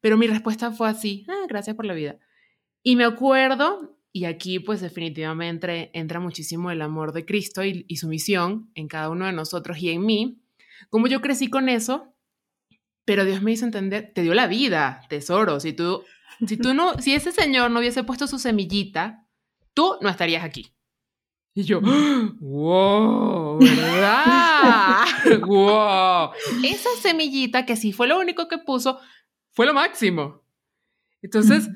[0.00, 2.18] Pero mi respuesta fue así, ah, gracias por la vida.
[2.82, 8.08] Y me acuerdo, y aquí pues definitivamente entra muchísimo el amor de Cristo y, su
[8.08, 10.40] misión en cada uno de nosotros y en mí,
[10.88, 12.14] como yo crecí con eso,
[13.04, 16.04] pero Dios me hizo entender, te dio la vida, tesoro, si tú,
[16.46, 19.26] si tú no, si ese señor no hubiese puesto su semillita,
[19.74, 20.72] tú no estarías aquí.
[21.52, 25.04] Y yo, wow, ¿verdad?
[25.46, 26.30] wow.
[26.64, 29.00] Esa semillita que sí fue lo único que puso,
[29.50, 30.42] fue lo máximo.
[31.22, 31.68] Entonces,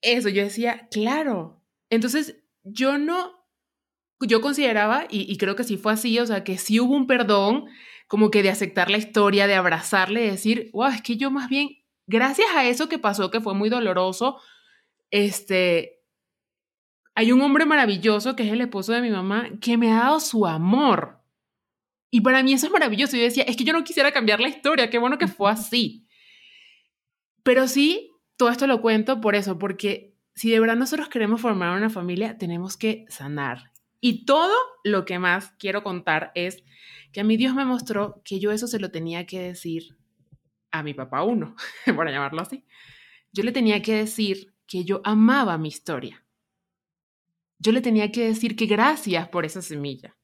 [0.00, 1.60] eso, yo decía, claro.
[1.90, 3.32] Entonces, yo no,
[4.20, 7.08] yo consideraba, y, y, creo que sí fue así, o sea, que sí hubo un
[7.08, 7.66] perdón,
[8.06, 11.48] como que de aceptar la historia, de abrazarle, de decir, wow, es que yo más
[11.48, 11.68] bien,
[12.06, 14.40] gracias a eso que pasó, que fue muy doloroso,
[15.10, 15.93] este,
[17.14, 20.20] hay un hombre maravilloso que es el esposo de mi mamá que me ha dado
[20.20, 21.20] su amor.
[22.10, 23.16] Y para mí eso es maravilloso.
[23.16, 26.06] Yo decía, es que yo no quisiera cambiar la historia, qué bueno que fue así.
[27.42, 31.76] Pero sí, todo esto lo cuento por eso, porque si de verdad nosotros queremos formar
[31.76, 33.72] una familia, tenemos que sanar.
[34.00, 36.64] Y todo lo que más quiero contar es
[37.12, 39.96] que a mí Dios me mostró que yo eso se lo tenía que decir
[40.72, 41.54] a mi papá uno,
[41.94, 42.64] por llamarlo así.
[43.32, 46.23] Yo le tenía que decir que yo amaba mi historia
[47.64, 50.14] yo le tenía que decir que gracias por esa semilla.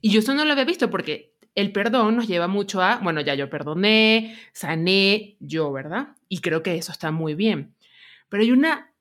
[0.00, 3.20] Y yo eso no lo había visto porque el perdón nos lleva mucho a, bueno,
[3.20, 6.16] ya yo perdoné, sané yo, ¿verdad?
[6.28, 7.76] Y creo que eso está muy bien.
[8.28, 8.92] Pero hay una,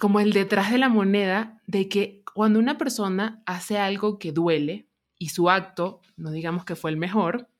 [0.00, 4.86] como el detrás de la moneda, de que cuando una persona hace algo que duele
[5.18, 7.50] y su acto, no digamos que fue el mejor,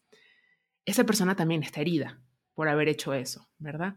[0.87, 2.18] esa persona también está herida
[2.55, 3.96] por haber hecho eso, ¿verdad?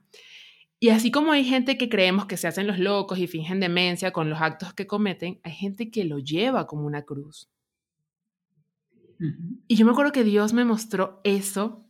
[0.86, 4.14] Y así como hay gente que creemos que se hacen los locos y fingen demencia
[4.14, 7.50] con los actos que cometen, hay gente que lo lleva como una cruz.
[9.68, 11.90] Y yo me acuerdo que Dios me mostró eso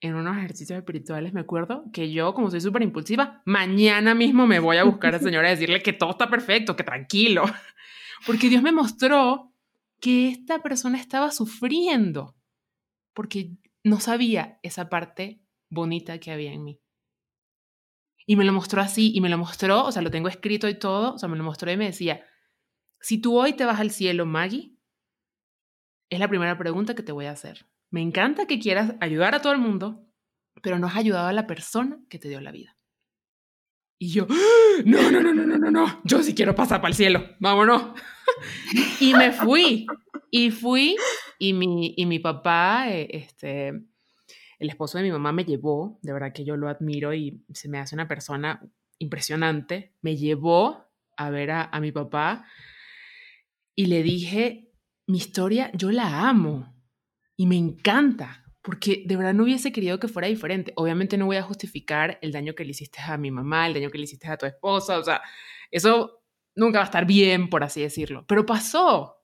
[0.00, 1.32] en unos ejercicios espirituales.
[1.32, 5.20] Me acuerdo que yo, como soy súper impulsiva, mañana mismo me voy a buscar al
[5.22, 7.44] Señor a decirle que todo está perfecto, que tranquilo.
[8.26, 9.54] Porque Dios me mostró
[10.00, 12.34] que esta persona estaba sufriendo
[13.14, 13.52] porque
[13.84, 15.40] no sabía esa parte
[15.70, 16.81] bonita que había en mí.
[18.26, 20.78] Y me lo mostró así, y me lo mostró, o sea, lo tengo escrito y
[20.78, 22.24] todo, o sea, me lo mostró y me decía,
[23.00, 24.76] si tú hoy te vas al cielo, Maggie,
[26.08, 27.66] es la primera pregunta que te voy a hacer.
[27.90, 30.06] Me encanta que quieras ayudar a todo el mundo,
[30.62, 32.76] pero no has ayudado a la persona que te dio la vida.
[33.98, 34.26] Y yo,
[34.84, 37.92] no, no, no, no, no, no, no, yo sí quiero pasar para el cielo, vámonos.
[39.00, 39.86] y me fui,
[40.30, 40.96] y fui,
[41.38, 43.84] y mi, y mi papá, eh, este,
[44.62, 47.68] el esposo de mi mamá me llevó, de verdad que yo lo admiro y se
[47.68, 48.62] me hace una persona
[48.98, 50.86] impresionante, me llevó
[51.16, 52.46] a ver a, mi papá
[53.74, 54.70] y le dije,
[55.08, 56.72] mi historia, yo la amo
[57.36, 60.72] y me encanta, porque de verdad no hubiese querido que fuera diferente.
[60.76, 63.90] Obviamente no voy a justificar el daño que le hiciste a mi mamá, el daño
[63.90, 65.20] que le hiciste a tu esposa, o sea,
[65.72, 66.22] eso
[66.54, 69.21] nunca va a estar bien, por así decirlo, pero pasó.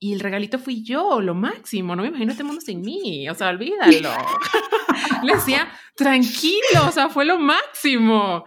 [0.00, 3.34] Y el regalito fui yo, lo máximo, no me imagino este mundo sin mí, o
[3.34, 4.10] sea, olvídalo.
[5.24, 8.44] le decía, tranquilo, o sea, fue lo máximo.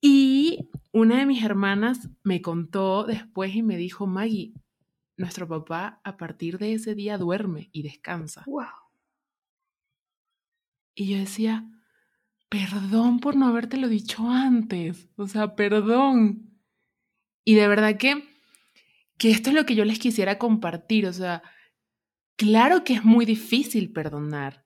[0.00, 4.54] Y una de mis hermanas me contó después y me dijo, Maggie,
[5.16, 8.42] nuestro papá a partir de ese día duerme y descansa.
[8.46, 8.66] Wow.
[10.94, 11.64] Y yo decía,
[12.48, 16.58] perdón por no habértelo dicho antes, o sea, perdón.
[17.44, 18.24] Y de verdad que,
[19.18, 21.42] que esto es lo que yo les quisiera compartir, o sea,
[22.36, 24.64] claro que es muy difícil perdonar,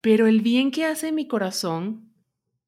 [0.00, 2.14] pero el bien que hace mi corazón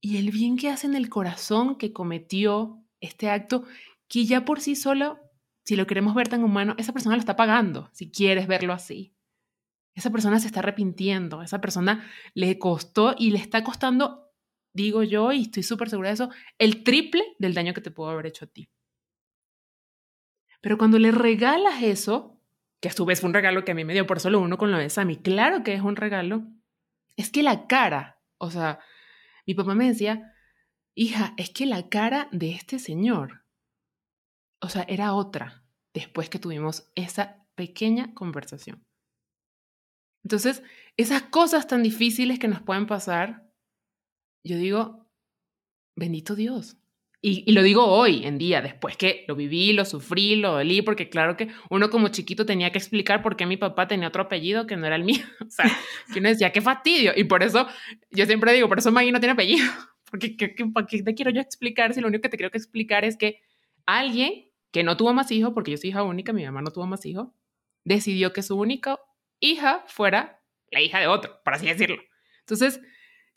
[0.01, 3.65] y el bien que hace en el corazón que cometió este acto,
[4.09, 5.21] que ya por sí solo,
[5.65, 9.15] si lo queremos ver tan humano, esa persona lo está pagando, si quieres verlo así.
[9.95, 14.31] Esa persona se está arrepintiendo, esa persona le costó y le está costando,
[14.73, 18.11] digo yo, y estoy súper segura de eso, el triple del daño que te pudo
[18.11, 18.69] haber hecho a ti.
[20.61, 22.41] Pero cuando le regalas eso,
[22.81, 24.59] que a su vez fue un regalo que a mí me dio por solo uno
[24.59, 26.47] con lo de Sammy, claro que es un regalo,
[27.17, 28.81] es que la cara, o sea,
[29.47, 30.35] mi papá me decía,
[30.95, 33.45] hija, es que la cara de este señor,
[34.61, 38.85] o sea, era otra después que tuvimos esa pequeña conversación.
[40.25, 40.63] Entonces,
[40.97, 43.49] esas cosas tan difíciles que nos pueden pasar,
[44.45, 45.07] yo digo,
[45.95, 46.77] bendito Dios.
[47.23, 51.09] Y, lo digo hoy en día, después que lo viví, lo sufrí, lo dolí, porque
[51.09, 54.67] claro que uno como chiquito tenía que explicar por qué mi papá tenía otro apellido
[54.67, 55.25] que no era el mío.
[55.47, 55.65] O sea,
[56.13, 57.13] que uno decía, qué fastidio.
[57.17, 57.67] Y por eso,
[58.11, 59.67] yo siempre digo, por eso Maggie no tiene apellido.
[60.11, 63.05] Porque ¿qué, qué, te quiero yo explicar si lo único que te quiero que explicar
[63.05, 63.41] es que
[63.87, 66.87] alguien que no tuvo más hijos, porque yo soy hija única, mi mamá no tuvo
[66.87, 67.29] más hijos,
[67.85, 69.01] decidió que su única
[69.41, 71.97] hija fuera la hija de otro, por así decirlo.
[72.41, 72.81] Entonces,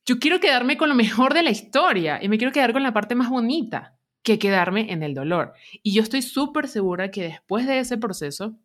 [0.06, 2.93] yo quiero quedarme con lo mejor de la historia y me quiero quedar con la
[2.93, 5.54] parte más bonita que quedarme en el dolor.
[5.84, 8.60] Y yo estoy súper segura que después de ese proceso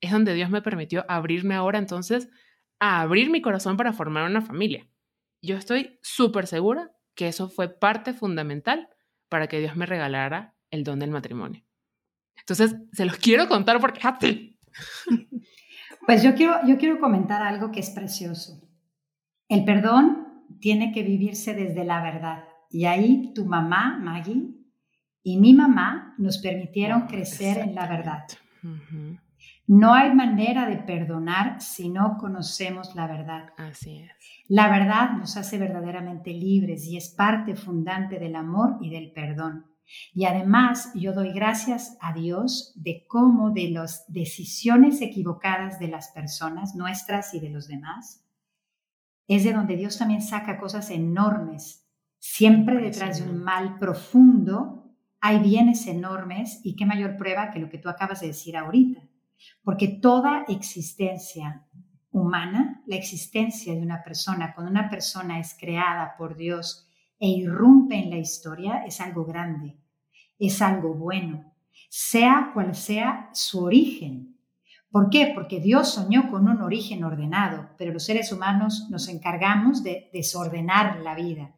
[0.00, 2.28] es donde Dios me permitió abrirme ahora entonces
[2.78, 4.88] a abrir mi corazón para formar una familia.
[5.42, 8.88] Yo estoy súper segura que eso fue parte fundamental
[9.28, 11.62] para que Dios me regalara el don del matrimonio.
[12.38, 14.00] Entonces, se los quiero contar porque...
[16.06, 18.60] Pues yo quiero, yo quiero comentar algo que es precioso.
[19.48, 20.29] El perdón
[20.60, 22.44] tiene que vivirse desde la verdad.
[22.70, 24.54] Y ahí tu mamá, Maggie,
[25.22, 28.24] y mi mamá nos permitieron crecer en la verdad.
[29.66, 33.50] No hay manera de perdonar si no conocemos la verdad.
[33.56, 34.10] Así es.
[34.48, 39.66] La verdad nos hace verdaderamente libres y es parte fundante del amor y del perdón.
[40.12, 46.08] Y además yo doy gracias a Dios de cómo de las decisiones equivocadas de las
[46.08, 48.24] personas, nuestras y de los demás,
[49.28, 51.86] es de donde Dios también saca cosas enormes.
[52.18, 54.80] Siempre detrás de un mal profundo
[55.20, 59.02] hay bienes enormes y qué mayor prueba que lo que tú acabas de decir ahorita.
[59.62, 61.66] Porque toda existencia
[62.10, 67.96] humana, la existencia de una persona, cuando una persona es creada por Dios e irrumpe
[67.96, 69.76] en la historia, es algo grande,
[70.38, 71.52] es algo bueno,
[71.88, 74.29] sea cual sea su origen.
[74.90, 75.30] ¿Por qué?
[75.34, 81.00] Porque Dios soñó con un origen ordenado, pero los seres humanos nos encargamos de desordenar
[81.00, 81.54] la vida.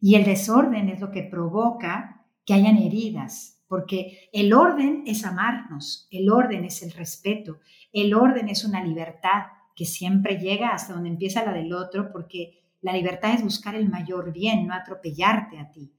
[0.00, 6.08] Y el desorden es lo que provoca que hayan heridas, porque el orden es amarnos,
[6.10, 7.58] el orden es el respeto,
[7.92, 9.44] el orden es una libertad
[9.76, 13.88] que siempre llega hasta donde empieza la del otro, porque la libertad es buscar el
[13.88, 15.92] mayor bien, no atropellarte a ti.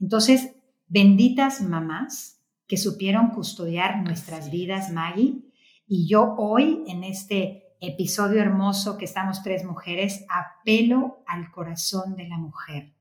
[0.00, 0.54] Entonces,
[0.86, 5.47] benditas mamás que supieron custodiar nuestras vidas, Maggie,
[5.88, 12.28] y yo hoy, en este episodio hermoso que estamos tres mujeres, apelo al corazón de
[12.28, 12.94] la mujer,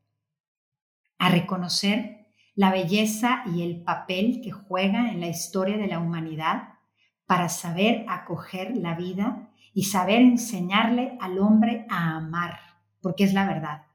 [1.17, 6.75] a reconocer la belleza y el papel que juega en la historia de la humanidad
[7.25, 12.57] para saber acoger la vida y saber enseñarle al hombre a amar,
[13.01, 13.86] porque es la verdad.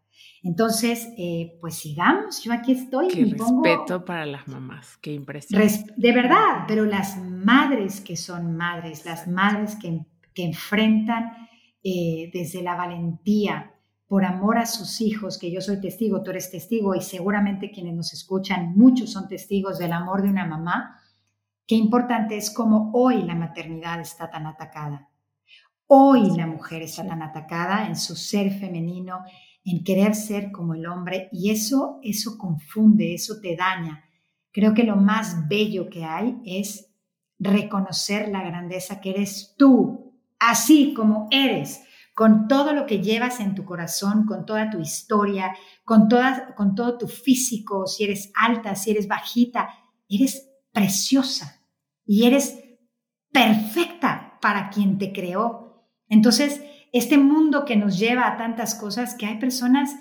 [0.42, 3.08] Entonces, eh, pues sigamos, yo aquí estoy.
[3.08, 5.62] Qué respeto para las mamás, qué impresión.
[5.96, 10.00] De verdad, pero las madres que son madres, las madres que,
[10.34, 11.32] que enfrentan
[11.84, 13.72] eh, desde la valentía,
[14.12, 17.94] por amor a sus hijos, que yo soy testigo, tú eres testigo y seguramente quienes
[17.94, 21.00] nos escuchan, muchos son testigos del amor de una mamá,
[21.66, 25.08] qué importante es como hoy la maternidad está tan atacada.
[25.86, 29.24] Hoy la mujer está tan atacada en su ser femenino,
[29.64, 34.04] en querer ser como el hombre y eso eso confunde, eso te daña.
[34.50, 36.92] Creo que lo más bello que hay es
[37.38, 41.82] reconocer la grandeza que eres tú, así como eres,
[42.14, 46.74] con todo lo que llevas en tu corazón, con toda tu historia, con, toda, con
[46.74, 49.70] todo tu físico, si eres alta, si eres bajita,
[50.08, 51.62] eres preciosa
[52.04, 52.58] y eres
[53.32, 55.86] perfecta para quien te creó.
[56.08, 56.60] Entonces,
[56.92, 59.96] este mundo que nos lleva a tantas cosas, que hay personas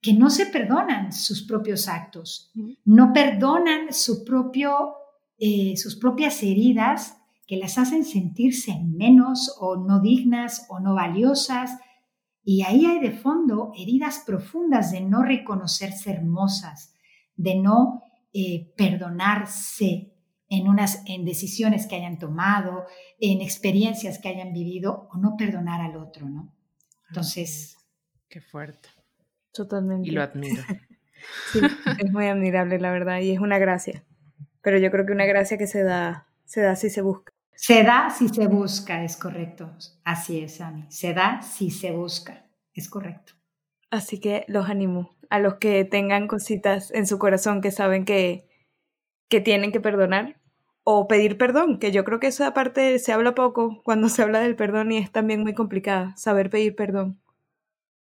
[0.00, 2.50] que no se perdonan sus propios actos,
[2.84, 4.96] no perdonan su propio,
[5.38, 7.16] eh, sus propias heridas
[7.46, 11.78] que las hacen sentirse menos o no dignas o no valiosas.
[12.44, 16.94] Y ahí hay de fondo heridas profundas de no reconocerse hermosas,
[17.36, 20.11] de no eh, perdonarse
[20.52, 22.84] en unas en decisiones que hayan tomado,
[23.18, 26.54] en experiencias que hayan vivido o no perdonar al otro, ¿no?
[27.08, 27.78] Entonces,
[28.28, 28.90] qué fuerte.
[29.54, 30.10] Totalmente.
[30.10, 30.62] Y lo admiro.
[31.52, 31.60] sí,
[31.98, 34.04] es muy admirable, la verdad, y es una gracia.
[34.60, 37.32] Pero yo creo que una gracia que se da, se da si se busca.
[37.54, 39.72] Se da si se busca, es correcto.
[40.04, 40.84] Así es, Ami.
[40.90, 42.44] Se da si se busca,
[42.74, 43.32] es correcto.
[43.90, 48.50] Así que los animo a los que tengan cositas en su corazón que saben que,
[49.30, 50.41] que tienen que perdonar
[50.84, 54.40] o pedir perdón, que yo creo que esa parte se habla poco cuando se habla
[54.40, 57.20] del perdón y es también muy complicada, saber pedir perdón.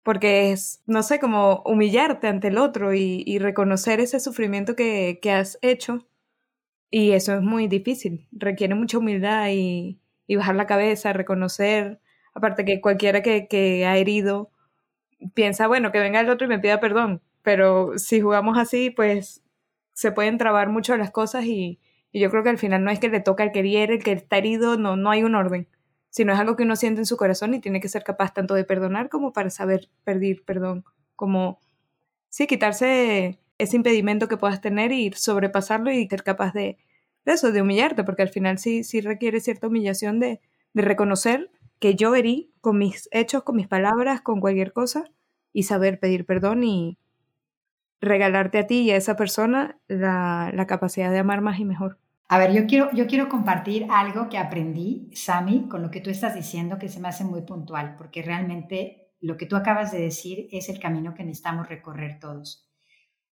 [0.02, 5.58] Porque es, no sé, como humillarte ante el otro y, reconocer ese sufrimiento que, has
[5.62, 6.06] hecho.
[6.90, 10.00] Y eso es muy difícil, requiere mucha humildad y,
[10.36, 12.00] bajar la cabeza, reconocer,
[12.34, 14.50] aparte que cualquiera que, ha herido
[15.34, 19.42] piensa, bueno, que venga el otro y me pida perdón, pero si jugamos así, pues
[19.94, 21.78] se pueden trabar mucho las cosas y,
[22.12, 24.02] y yo creo que al final no es que le toca al que hiere, el
[24.02, 25.68] que está herido, no, no hay un orden
[26.10, 28.54] sino es algo que uno siente en su corazón y tiene que ser capaz tanto
[28.54, 30.84] de perdonar como para saber pedir perdón,
[31.16, 31.60] como,
[32.28, 36.78] sí, quitarse ese impedimento que puedas tener y sobrepasarlo y ser capaz de,
[37.24, 40.40] eso, de humillarte, porque al final sí, sí requiere cierta humillación de,
[40.72, 45.04] de reconocer que yo herí con mis hechos, con mis palabras, con cualquier cosa,
[45.52, 46.98] y saber pedir perdón y
[48.00, 51.98] regalarte a ti y a esa persona la, la capacidad de amar más y mejor.
[52.28, 56.10] A ver, yo quiero, yo quiero compartir algo que aprendí, Sami, con lo que tú
[56.10, 60.00] estás diciendo, que se me hace muy puntual, porque realmente lo que tú acabas de
[60.00, 62.70] decir es el camino que necesitamos recorrer todos.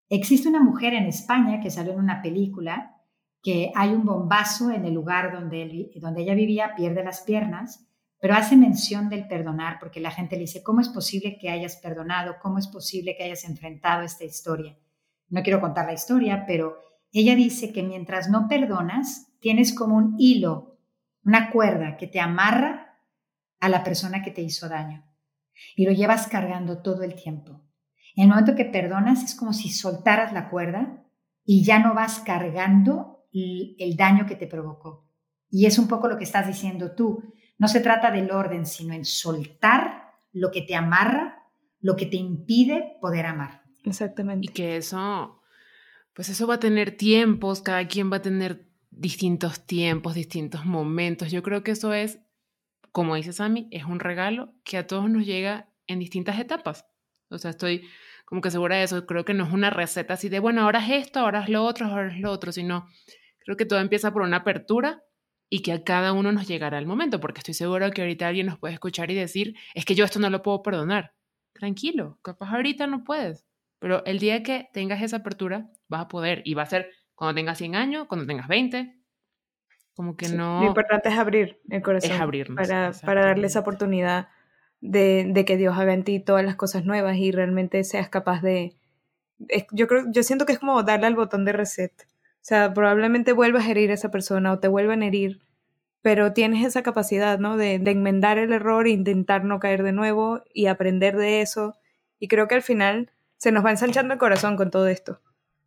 [0.08, 2.96] Existe una mujer en España que salió en una película
[3.42, 7.87] que hay un bombazo en el lugar donde, donde ella vivía, pierde las piernas,
[8.20, 11.76] pero hace mención del perdonar, porque la gente le dice, ¿cómo es posible que hayas
[11.76, 12.36] perdonado?
[12.42, 14.76] ¿Cómo es posible que hayas enfrentado esta historia?
[15.28, 16.78] No quiero contar la historia, pero
[17.12, 20.78] ella dice que mientras no perdonas, tienes como un hilo,
[21.24, 22.98] una cuerda que te amarra
[23.60, 25.04] a la persona que te hizo daño
[25.76, 27.62] y lo llevas cargando todo el tiempo.
[28.14, 31.04] En el momento que perdonas es como si soltaras la cuerda
[31.44, 35.08] y ya no vas cargando el daño que te provocó.
[35.50, 37.22] Y es un poco lo que estás diciendo tú.
[37.58, 41.44] No se trata del orden, sino en soltar lo que te amarra,
[41.80, 43.62] lo que te impide poder amar.
[43.84, 44.46] Exactamente.
[44.46, 45.38] Y que eso
[46.18, 51.30] pues eso va a tener tiempos, cada quien va a tener distintos tiempos, distintos momentos.
[51.30, 52.18] Yo creo que eso es,
[52.90, 56.86] como dice Sammy, es un regalo que a todos nos llega en distintas etapas.
[57.30, 57.86] O sea, estoy
[58.24, 59.06] como que segura de eso.
[59.06, 61.64] Creo que no es una receta así de, bueno, ahora es esto, ahora es lo
[61.64, 62.88] otro, ahora es lo otro, sino
[63.44, 65.04] creo que todo empieza por una apertura
[65.50, 68.46] y que a cada uno nos llegará el momento, porque estoy seguro que ahorita alguien
[68.46, 71.14] nos puede escuchar y decir, es que yo esto no lo puedo perdonar.
[71.52, 76.42] Tranquilo, capaz ahorita no puedes, pero el día que tengas esa apertura, vas a poder.
[76.44, 78.94] Y va a ser cuando tengas 100 años, cuando tengas 20.
[79.94, 80.60] Como que no.
[80.60, 82.12] Lo importante es abrir el corazón.
[82.12, 82.56] Es abrirnos.
[82.56, 84.28] Para, para darle esa oportunidad
[84.80, 88.42] de, de, que Dios haga en ti todas las cosas nuevas y realmente seas capaz
[88.42, 88.76] de.
[89.72, 91.92] yo creo, yo siento que es como darle al botón de reset.
[92.40, 95.40] O sea, probablemente vuelvas a herir a esa persona o te vuelvan a herir,
[96.02, 97.56] pero tienes esa capacidad, ¿no?
[97.56, 101.76] De, de enmendar el error e intentar no caer de nuevo y aprender de eso.
[102.18, 105.20] Y creo que al final se nos va ensanchando el corazón con todo esto,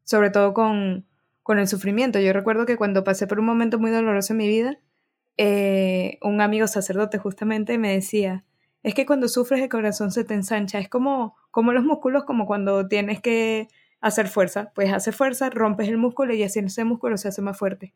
[0.03, 1.05] sobre todo con,
[1.43, 2.19] con el sufrimiento.
[2.19, 4.80] Yo recuerdo que cuando pasé por un momento muy doloroso en mi vida,
[5.38, 8.43] eh, un amigo sacerdote justamente me decía,
[8.84, 12.45] es que cuando sufres el corazón se te ensancha, es como, como los músculos, como
[12.45, 13.67] cuando tienes que
[14.02, 17.58] hacer fuerza, pues hace fuerza, rompes el músculo y así ese músculo se hace más
[17.58, 17.93] fuerte.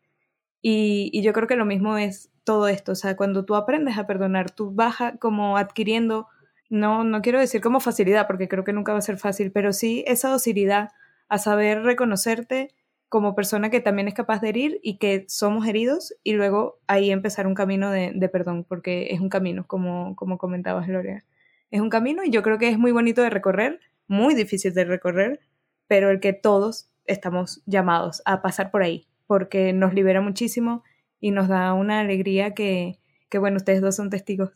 [0.62, 3.98] Y, y, yo creo que lo mismo es todo esto, o sea, cuando tú aprendes
[3.98, 6.28] a perdonar, tú vas como adquiriendo
[6.68, 9.72] no, no quiero decir como facilidad, porque creo que nunca va a ser fácil, pero
[9.72, 10.90] sí esa docilidad
[11.28, 12.74] a saber reconocerte
[13.08, 17.10] como persona que también es capaz de herir y que somos heridos y luego ahí
[17.10, 21.24] empezar un camino de, de perdón, porque es un camino, como, como comentabas, Gloria.
[21.70, 24.84] Es un camino y yo creo que es muy bonito de recorrer, muy difícil de
[24.84, 25.40] recorrer,
[25.86, 30.82] pero el que todos estamos llamados a pasar por ahí, porque nos libera muchísimo
[31.20, 34.50] y nos da una alegría que, que bueno, ustedes dos son testigos,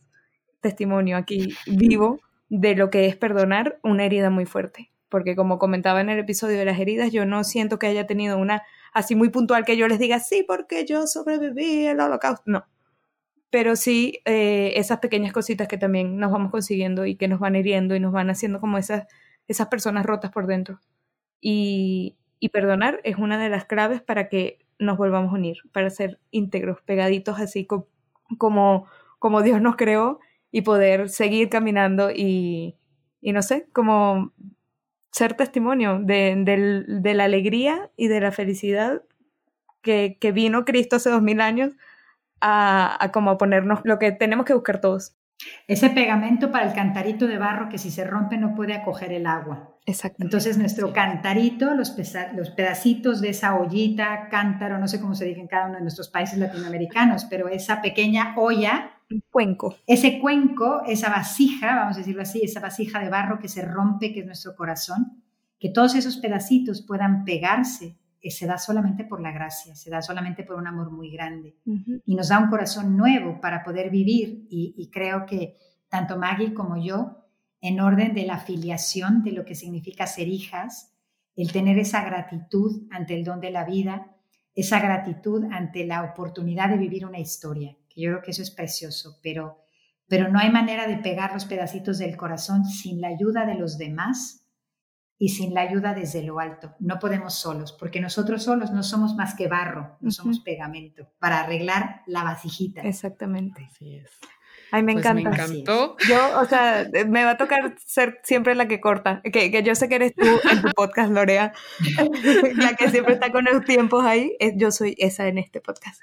[0.61, 4.91] testimonio aquí vivo de lo que es perdonar una herida muy fuerte.
[5.09, 8.39] Porque como comentaba en el episodio de las heridas, yo no siento que haya tenido
[8.39, 8.63] una
[8.93, 12.43] así muy puntual que yo les diga, sí, porque yo sobreviví al holocausto.
[12.47, 12.65] No.
[13.51, 17.57] Pero sí eh, esas pequeñas cositas que también nos vamos consiguiendo y que nos van
[17.57, 19.07] hiriendo y nos van haciendo como esas,
[19.49, 20.79] esas personas rotas por dentro.
[21.41, 22.17] Y,
[22.53, 26.81] perdonar es una de las claves para que nos volvamos a unir, para ser íntegros,
[26.83, 28.87] pegaditos así como,
[29.19, 30.21] como Dios nos creó
[30.51, 32.77] y poder seguir caminando y,
[33.21, 34.33] y no sé, como
[35.13, 36.35] ser testimonio de,
[36.89, 39.03] de, la alegría y de la felicidad
[39.83, 41.75] que, que vino Cristo hace dos mil años
[42.41, 45.15] a, a como ponernos lo que tenemos que buscar todos.
[45.67, 49.27] Ese pegamento para el cantarito de barro que si se rompe no puede acoger el
[49.27, 49.77] agua.
[49.87, 50.23] Exacto.
[50.23, 51.95] Entonces nuestro cantarito, los,
[52.35, 55.83] los pedacitos de esa ollita, cántaro, no sé cómo se dice en cada uno de
[55.83, 58.93] nuestros países latinoamericanos, pero esa pequeña olla
[59.31, 59.77] cuenco.
[59.87, 64.13] Ese cuenco, esa vasija, vamos a decirlo así, esa vasija de barro que se rompe,
[64.13, 65.23] que es nuestro corazón,
[65.59, 67.97] que todos esos pedacitos puedan pegarse,
[68.29, 71.57] se da solamente por la gracia, se da solamente por un amor muy grande.
[72.05, 74.47] Y nos da un corazón nuevo para poder vivir.
[74.51, 75.57] Y, creo que
[75.89, 77.25] tanto Maggie como yo,
[77.61, 80.93] en orden de la filiación, de lo que significa ser hijas,
[81.37, 84.15] el tener esa gratitud ante el don de la vida,
[84.55, 88.51] esa gratitud ante la oportunidad de vivir una historia que yo creo que eso es
[88.51, 89.59] precioso, pero,
[90.09, 93.77] pero no hay manera de pegar los pedacitos del corazón sin la ayuda de los
[93.77, 94.47] demás
[95.23, 96.75] y sin la ayuda desde lo alto.
[96.81, 101.41] No podemos solos, porque nosotros solos no somos más que barro, no somos pegamento para
[101.41, 102.81] arreglar la vasijita.
[102.81, 103.69] Exactamente.
[103.71, 104.11] Así es.
[104.73, 105.31] Ay, me Pues encanta.
[105.31, 105.97] me encantó.
[106.09, 109.75] Yo, o sea, me va a tocar ser siempre la que corta, que, que yo
[109.75, 111.53] sé que eres tú en tu podcast, Lorea,
[112.57, 116.01] la que siempre está con los tiempos ahí, yo soy esa en este podcast.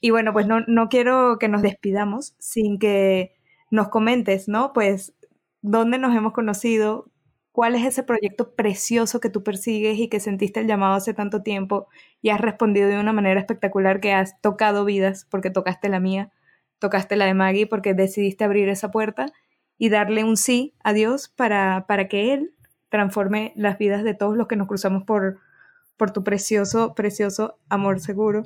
[0.00, 3.36] Y bueno, pues no, no quiero que nos despidamos sin que
[3.70, 4.72] nos comentes, ¿no?
[4.72, 5.14] Pues,
[5.62, 7.08] ¿dónde nos hemos conocido?
[7.58, 11.42] ¿Cuál es ese proyecto precioso que tú persigues y que sentiste el llamado hace tanto
[11.42, 11.88] tiempo
[12.22, 16.30] y has respondido de una manera espectacular que has tocado vidas, porque tocaste la mía,
[16.78, 19.26] tocaste la de Maggie, porque decidiste abrir esa puerta
[19.76, 22.54] y darle un sí a Dios para, para que Él
[22.90, 25.40] transforme las vidas de todos los que nos cruzamos por,
[25.96, 28.44] por tu precioso, precioso amor seguro.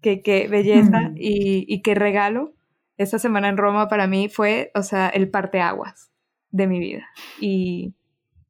[0.00, 1.16] Qué, qué belleza Mm.
[1.18, 2.54] y, y qué regalo.
[2.96, 6.10] Esa semana en Roma para mí fue, o sea, el parteaguas
[6.50, 7.06] de mi vida.
[7.42, 7.92] Y,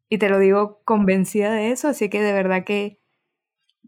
[0.08, 3.00] y te lo digo convencida de eso, así que de verdad que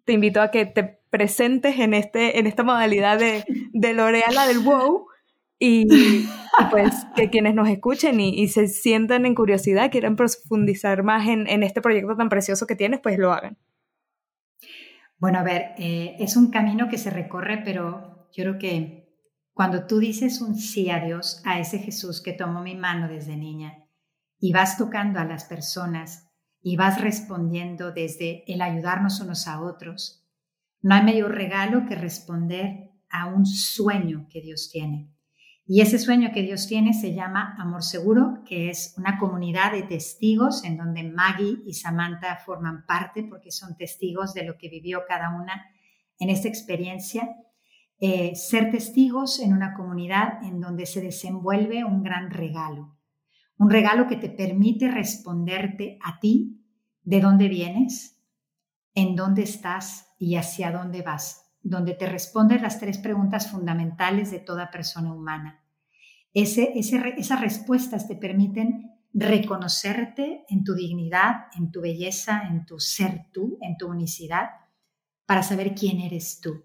[0.04, 4.46] te invito a que te presentes en, este, en esta modalidad de, de L'Oreal, la
[4.46, 5.06] del wow,
[5.58, 5.86] y,
[6.70, 11.46] pues que quienes nos escuchen y, y se sientan en curiosidad, quieran profundizar más en,
[11.48, 13.58] en este proyecto tan precioso que tienes, pues lo hagan.
[15.18, 19.14] Bueno, a ver, eh, es un camino que se recorre, pero yo creo que
[19.52, 23.36] cuando tú dices un sí a Dios, a ese Jesús que tomó mi mano desde
[23.36, 23.79] niña,
[24.40, 26.26] y vas tocando a las personas
[26.62, 30.26] y vas respondiendo desde el ayudarnos unos a otros,
[30.82, 35.10] no hay mayor regalo que responder a un sueño que Dios tiene.
[35.72, 39.82] Y ese sueño que Dios tiene se llama Amor Seguro, que es una comunidad de
[39.84, 45.02] testigos en donde Maggie y Samantha forman parte porque son testigos de lo que vivió
[45.06, 45.70] cada una
[46.18, 47.28] en esta experiencia.
[48.00, 52.96] Eh, ser testigos en una comunidad en donde se desenvuelve un gran regalo,
[53.60, 56.66] un regalo que te permite responderte a ti,
[57.04, 58.20] de dónde vienes,
[58.94, 64.38] en dónde estás y hacia dónde vas donde te respondes las tres preguntas fundamentales de
[64.38, 65.62] toda persona humana.
[66.32, 73.58] Esas respuestas te permiten reconocerte en tu dignidad, en tu belleza, en tu ser tú,
[73.60, 74.50] en tu unicidad,
[75.26, 76.64] para saber quién eres tú.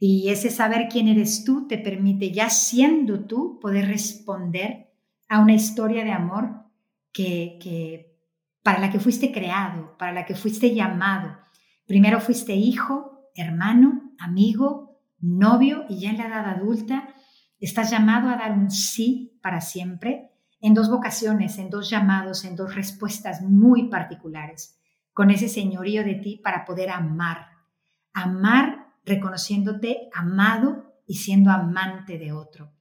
[0.00, 4.87] Y ese saber quién eres tú te permite, ya siendo tú, poder responder
[5.28, 6.64] a una historia de amor
[7.12, 8.18] que, que
[8.62, 11.38] para la que fuiste creado, para la que fuiste llamado.
[11.86, 17.08] Primero fuiste hijo, hermano, amigo, novio y ya en la edad adulta
[17.60, 22.56] estás llamado a dar un sí para siempre en dos vocaciones, en dos llamados, en
[22.56, 24.78] dos respuestas muy particulares,
[25.12, 27.46] con ese señorío de ti para poder amar.
[28.12, 32.72] Amar reconociéndote amado y siendo amante de otro.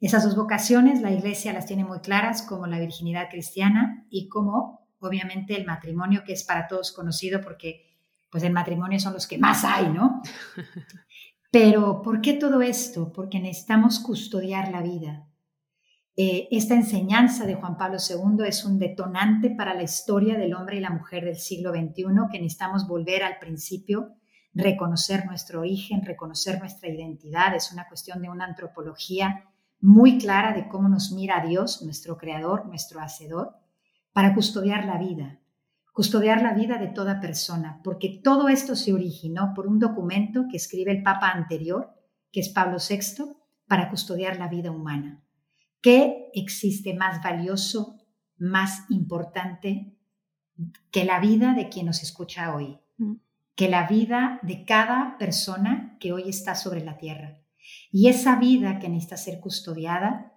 [0.00, 4.88] Esas dos vocaciones la Iglesia las tiene muy claras como la virginidad cristiana y como
[4.98, 7.86] obviamente el matrimonio que es para todos conocido porque
[8.30, 10.20] pues el matrimonio son los que más hay, ¿no?
[11.50, 13.12] Pero ¿por qué todo esto?
[13.12, 15.26] Porque necesitamos custodiar la vida.
[16.18, 20.76] Eh, esta enseñanza de Juan Pablo II es un detonante para la historia del hombre
[20.76, 24.14] y la mujer del siglo XXI, que necesitamos volver al principio,
[24.52, 27.54] reconocer nuestro origen, reconocer nuestra identidad.
[27.54, 29.44] Es una cuestión de una antropología
[29.80, 33.56] muy clara de cómo nos mira Dios, nuestro creador, nuestro hacedor,
[34.12, 35.38] para custodiar la vida,
[35.92, 40.56] custodiar la vida de toda persona, porque todo esto se originó por un documento que
[40.56, 41.94] escribe el Papa anterior,
[42.32, 45.22] que es Pablo VI, para custodiar la vida humana.
[45.80, 47.96] ¿Qué existe más valioso,
[48.38, 49.96] más importante
[50.90, 52.78] que la vida de quien nos escucha hoy?
[52.98, 53.14] Mm.
[53.54, 57.38] Que la vida de cada persona que hoy está sobre la tierra.
[57.90, 60.32] Y esa vida que necesita ser custodiada,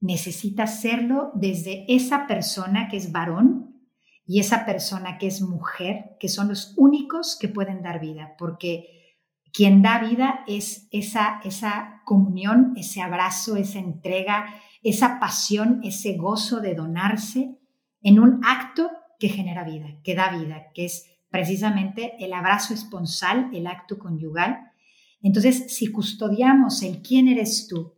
[0.00, 3.80] necesita serlo desde esa persona que es varón
[4.26, 9.16] y esa persona que es mujer, que son los únicos que pueden dar vida, porque
[9.52, 14.46] quien da vida es esa, esa comunión, ese abrazo, esa entrega,
[14.82, 17.58] esa pasión, ese gozo de donarse
[18.02, 23.50] en un acto que genera vida, que da vida, que es precisamente el abrazo esponsal,
[23.54, 24.72] el acto conyugal.
[25.24, 27.94] Entonces, si custodiamos el quién eres tú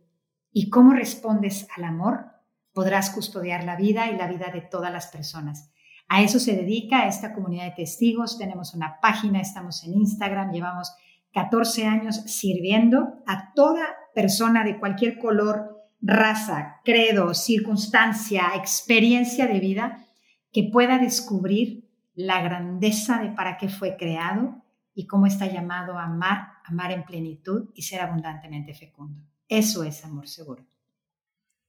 [0.53, 2.25] y cómo respondes al amor,
[2.71, 5.73] podrás custodiar la vida y la vida de todas las personas.
[6.07, 8.37] A eso se dedica esta comunidad de testigos.
[8.37, 10.93] Tenemos una página, estamos en Instagram, llevamos
[11.33, 20.07] 14 años sirviendo a toda persona de cualquier color, raza, credo, circunstancia, experiencia de vida
[20.53, 24.63] que pueda descubrir la grandeza de para qué fue creado
[24.95, 29.21] y cómo está llamado a amar, amar en plenitud y ser abundantemente fecundo.
[29.47, 30.65] Eso es amor seguro.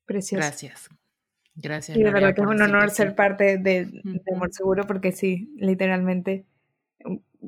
[0.04, 0.44] Precioso.
[0.44, 0.88] Gracias.
[1.54, 1.96] Gracias.
[1.96, 6.46] Y de verdad que es un honor ser parte de, Amor Seguro porque sí, literalmente,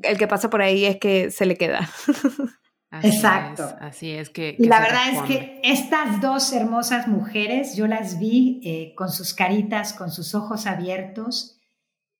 [0.03, 1.89] el que pasa por ahí es que se le queda.
[3.03, 3.63] Exacto.
[3.79, 4.57] así es que...
[4.59, 9.93] la verdad es que estas dos hermosas mujeres, yo las vi eh, con sus caritas,
[9.93, 11.57] con sus ojos abiertos,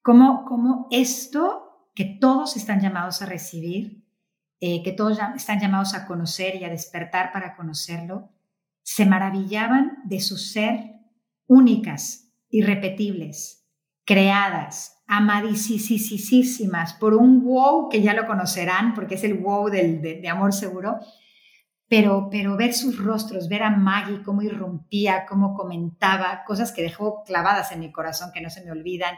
[0.02, 4.01] como, como esto que todos están llamados a recibir,
[4.64, 8.30] eh, que todos están llamados a conocer y a despertar para conocerlo,
[8.84, 10.92] se maravillaban de su ser
[11.48, 13.68] únicas, irrepetibles,
[14.06, 20.30] creadas, amadísimas por un wow que ya lo conocerán porque es el wow del, de,
[20.30, 21.00] amor seguro,
[21.88, 27.24] pero, pero ver sus rostros, ver a Maggie cómo irrumpía, cómo comentaba, cosas que dejó
[27.24, 29.16] clavadas en mi corazón que no se me olvidan,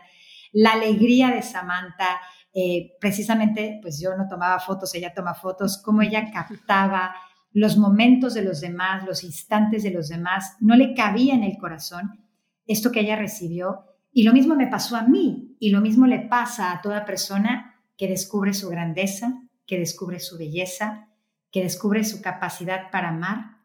[0.54, 2.22] la alegría de Samantha,
[2.54, 7.16] eh, precisamente, pues yo no tomaba fotos, ella toma fotos, cómo ella captaba
[7.52, 11.58] los momentos de los demás, los instantes de los demás, no le cabía en el
[11.58, 12.20] corazón
[12.66, 13.86] esto que ella recibió.
[14.12, 17.76] Y lo mismo me pasó a mí y lo mismo le pasa a toda persona
[17.98, 21.10] que descubre su grandeza, que descubre su belleza,
[21.52, 23.58] que descubre su capacidad para amar,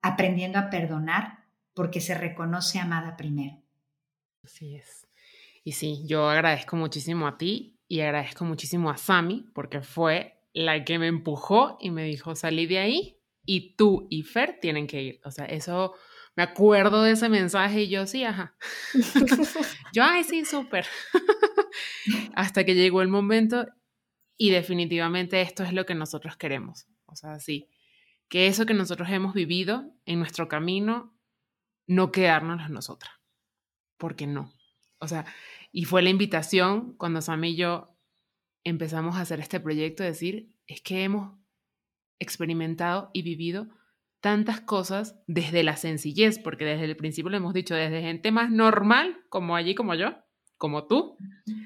[0.00, 1.44] aprendiendo a perdonar
[1.74, 3.62] porque se reconoce amada primero.
[4.42, 5.06] Así es.
[5.64, 10.82] Y sí, yo agradezco muchísimo a ti y agradezco muchísimo a Sami porque fue la
[10.82, 15.02] que me empujó y me dijo, salí de ahí y tú y Fer tienen que
[15.02, 15.20] ir.
[15.26, 15.92] O sea, eso
[16.34, 18.56] me acuerdo de ese mensaje y yo sí, ajá.
[19.92, 20.86] yo, ay, sí, súper.
[22.34, 23.66] Hasta que llegó el momento
[24.38, 26.86] y definitivamente esto es lo que nosotros queremos.
[27.04, 27.68] O sea, sí,
[28.30, 31.14] que eso que nosotros hemos vivido en nuestro camino,
[31.86, 33.12] no quedarnos nosotras.
[33.98, 34.50] Porque no.
[34.98, 35.26] O sea,
[35.72, 37.96] y fue la invitación cuando Sam y yo
[38.62, 41.36] empezamos a hacer este proyecto, decir, es que hemos
[42.18, 43.68] experimentado y vivido
[44.20, 48.50] tantas cosas desde la sencillez, porque desde el principio lo hemos dicho, desde gente más
[48.50, 50.14] normal, como allí, como yo,
[50.58, 51.16] como tú.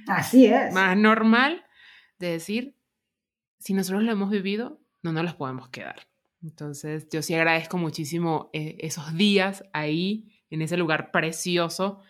[0.06, 0.72] Así es.
[0.72, 1.64] Más normal
[2.18, 2.76] de decir,
[3.58, 6.08] si nosotros lo hemos vivido, no nos los podemos quedar.
[6.42, 12.00] Entonces, yo sí agradezco muchísimo eh, esos días ahí, en ese lugar precioso.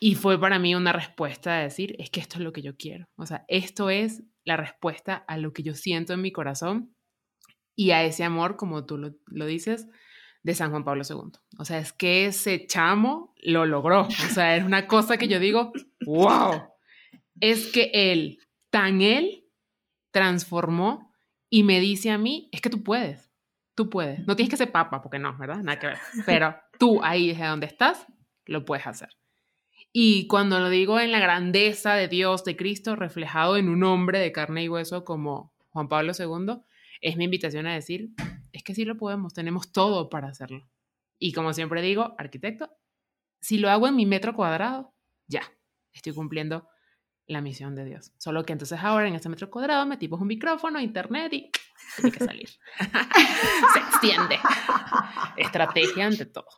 [0.00, 2.76] Y fue para mí una respuesta de decir, es que esto es lo que yo
[2.76, 3.06] quiero.
[3.16, 6.94] O sea, esto es la respuesta a lo que yo siento en mi corazón
[7.76, 9.86] y a ese amor, como tú lo, dices,
[10.42, 11.38] de San Juan Pablo II.
[11.58, 14.02] O sea, es que ese chamo lo logró.
[14.02, 15.72] O sea, es una cosa que yo digo,
[16.04, 16.62] wow,
[17.40, 18.38] es que él,
[18.70, 19.44] tan él,
[20.12, 21.12] transformó
[21.50, 23.30] y me dice a mí, es que tú puedes,
[23.76, 24.26] tú puedes.
[24.26, 25.62] No tienes que ser papa, porque no, ¿verdad?
[25.62, 25.98] Nada que ver.
[26.26, 28.06] Pero tú ahí desde donde estás,
[28.46, 29.17] lo puedes hacer.
[29.92, 34.18] Y cuando lo digo en la grandeza de Dios, de Cristo, reflejado en un hombre
[34.18, 36.62] de carne y hueso como Juan Pablo II,
[37.00, 38.10] es mi invitación a decir,
[38.52, 40.68] es que sí lo podemos, tenemos todo para hacerlo.
[41.18, 42.70] Y como siempre digo, arquitecto,
[43.40, 44.94] si lo hago en mi metro cuadrado,
[45.26, 45.42] ya,
[45.92, 46.68] estoy cumpliendo
[47.26, 48.12] la misión de Dios.
[48.18, 51.50] Solo que entonces ahora en ese metro cuadrado metimos un micrófono, internet y
[51.96, 52.48] tiene que salir.
[53.72, 54.38] Se extiende.
[55.36, 56.48] Estrategia ante todo.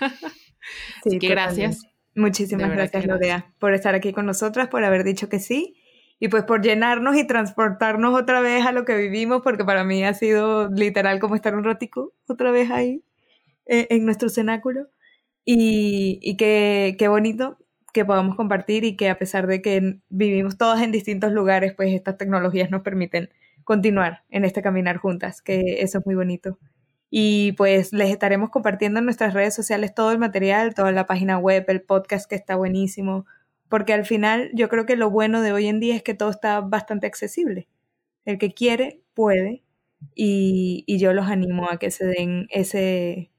[0.00, 1.82] Así que gracias.
[2.18, 5.76] Muchísimas gracias, Lodea, por estar aquí con nosotras, por haber dicho que sí
[6.18, 10.02] y pues por llenarnos y transportarnos otra vez a lo que vivimos, porque para mí
[10.04, 13.04] ha sido literal como estar un ratico otra vez ahí
[13.66, 14.88] eh, en nuestro cenáculo.
[15.44, 17.58] Y, y qué, qué bonito
[17.94, 21.94] que podamos compartir y que a pesar de que vivimos todos en distintos lugares, pues
[21.94, 23.30] estas tecnologías nos permiten
[23.62, 26.58] continuar en este caminar juntas, que eso es muy bonito.
[27.10, 31.38] Y pues les estaremos compartiendo en nuestras redes sociales todo el material, toda la página
[31.38, 33.26] web, el podcast que está buenísimo,
[33.68, 36.30] porque al final yo creo que lo bueno de hoy en día es que todo
[36.30, 37.68] está bastante accesible.
[38.24, 39.62] El que quiere, puede,
[40.14, 43.30] y, yo los animo a que se den ese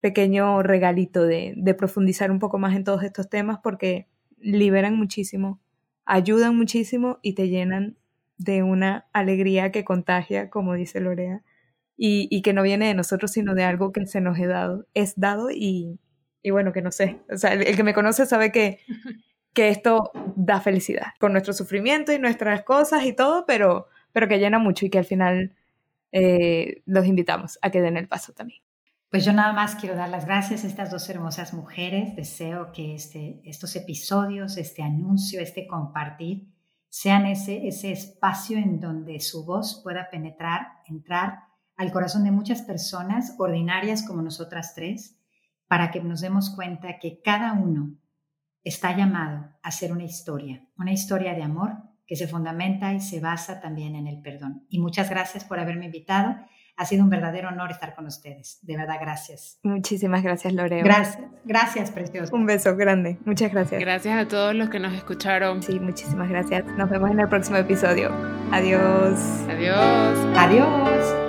[0.00, 4.06] pequeño regalito de, de profundizar un poco más en todos estos temas porque
[4.38, 5.60] liberan muchísimo,
[6.04, 7.96] ayudan muchísimo y te llenan
[8.38, 11.42] de una alegría que contagia, como dice Lorea,
[12.00, 14.86] y, y, que no viene de nosotros, sino de algo que se nos he dado,
[14.94, 15.98] es dado y,
[16.42, 18.78] y bueno, que no sé, o sea, el, que me conoce sabe que,
[19.52, 24.38] que esto da felicidad, con nuestro sufrimiento y nuestras cosas y todo, pero, pero que
[24.38, 25.56] llena mucho y que al final
[26.12, 28.62] eh, los invitamos a que den el paso también.
[29.10, 32.14] Pues yo nada más quiero dar las gracias a estas dos hermosas mujeres.
[32.14, 36.46] Deseo que este, estos episodios, este anuncio, este compartir,
[36.90, 41.47] sean ese, ese espacio en donde su voz pueda penetrar, entrar
[41.78, 45.16] al corazón de muchas personas ordinarias como nosotras tres,
[45.68, 47.94] para que nos demos cuenta que cada uno
[48.64, 51.76] está llamado a ser una historia, una historia de amor
[52.06, 54.66] que se fundamenta y se basa también en el perdón.
[54.68, 56.36] Y muchas gracias por haberme invitado.
[56.76, 58.58] Ha sido un verdadero honor estar con ustedes.
[58.62, 59.58] De verdad, gracias.
[59.62, 60.84] Muchísimas gracias, Loreo.
[60.84, 62.34] Gracias, gracias, precioso.
[62.34, 63.18] Un beso grande.
[63.24, 63.80] Muchas gracias.
[63.80, 65.62] Gracias a todos los que nos escucharon.
[65.62, 66.64] Sí, muchísimas gracias.
[66.76, 68.10] Nos vemos en el próximo episodio.
[68.52, 69.20] Adiós.
[69.48, 70.18] Adiós.
[70.36, 71.27] Adiós.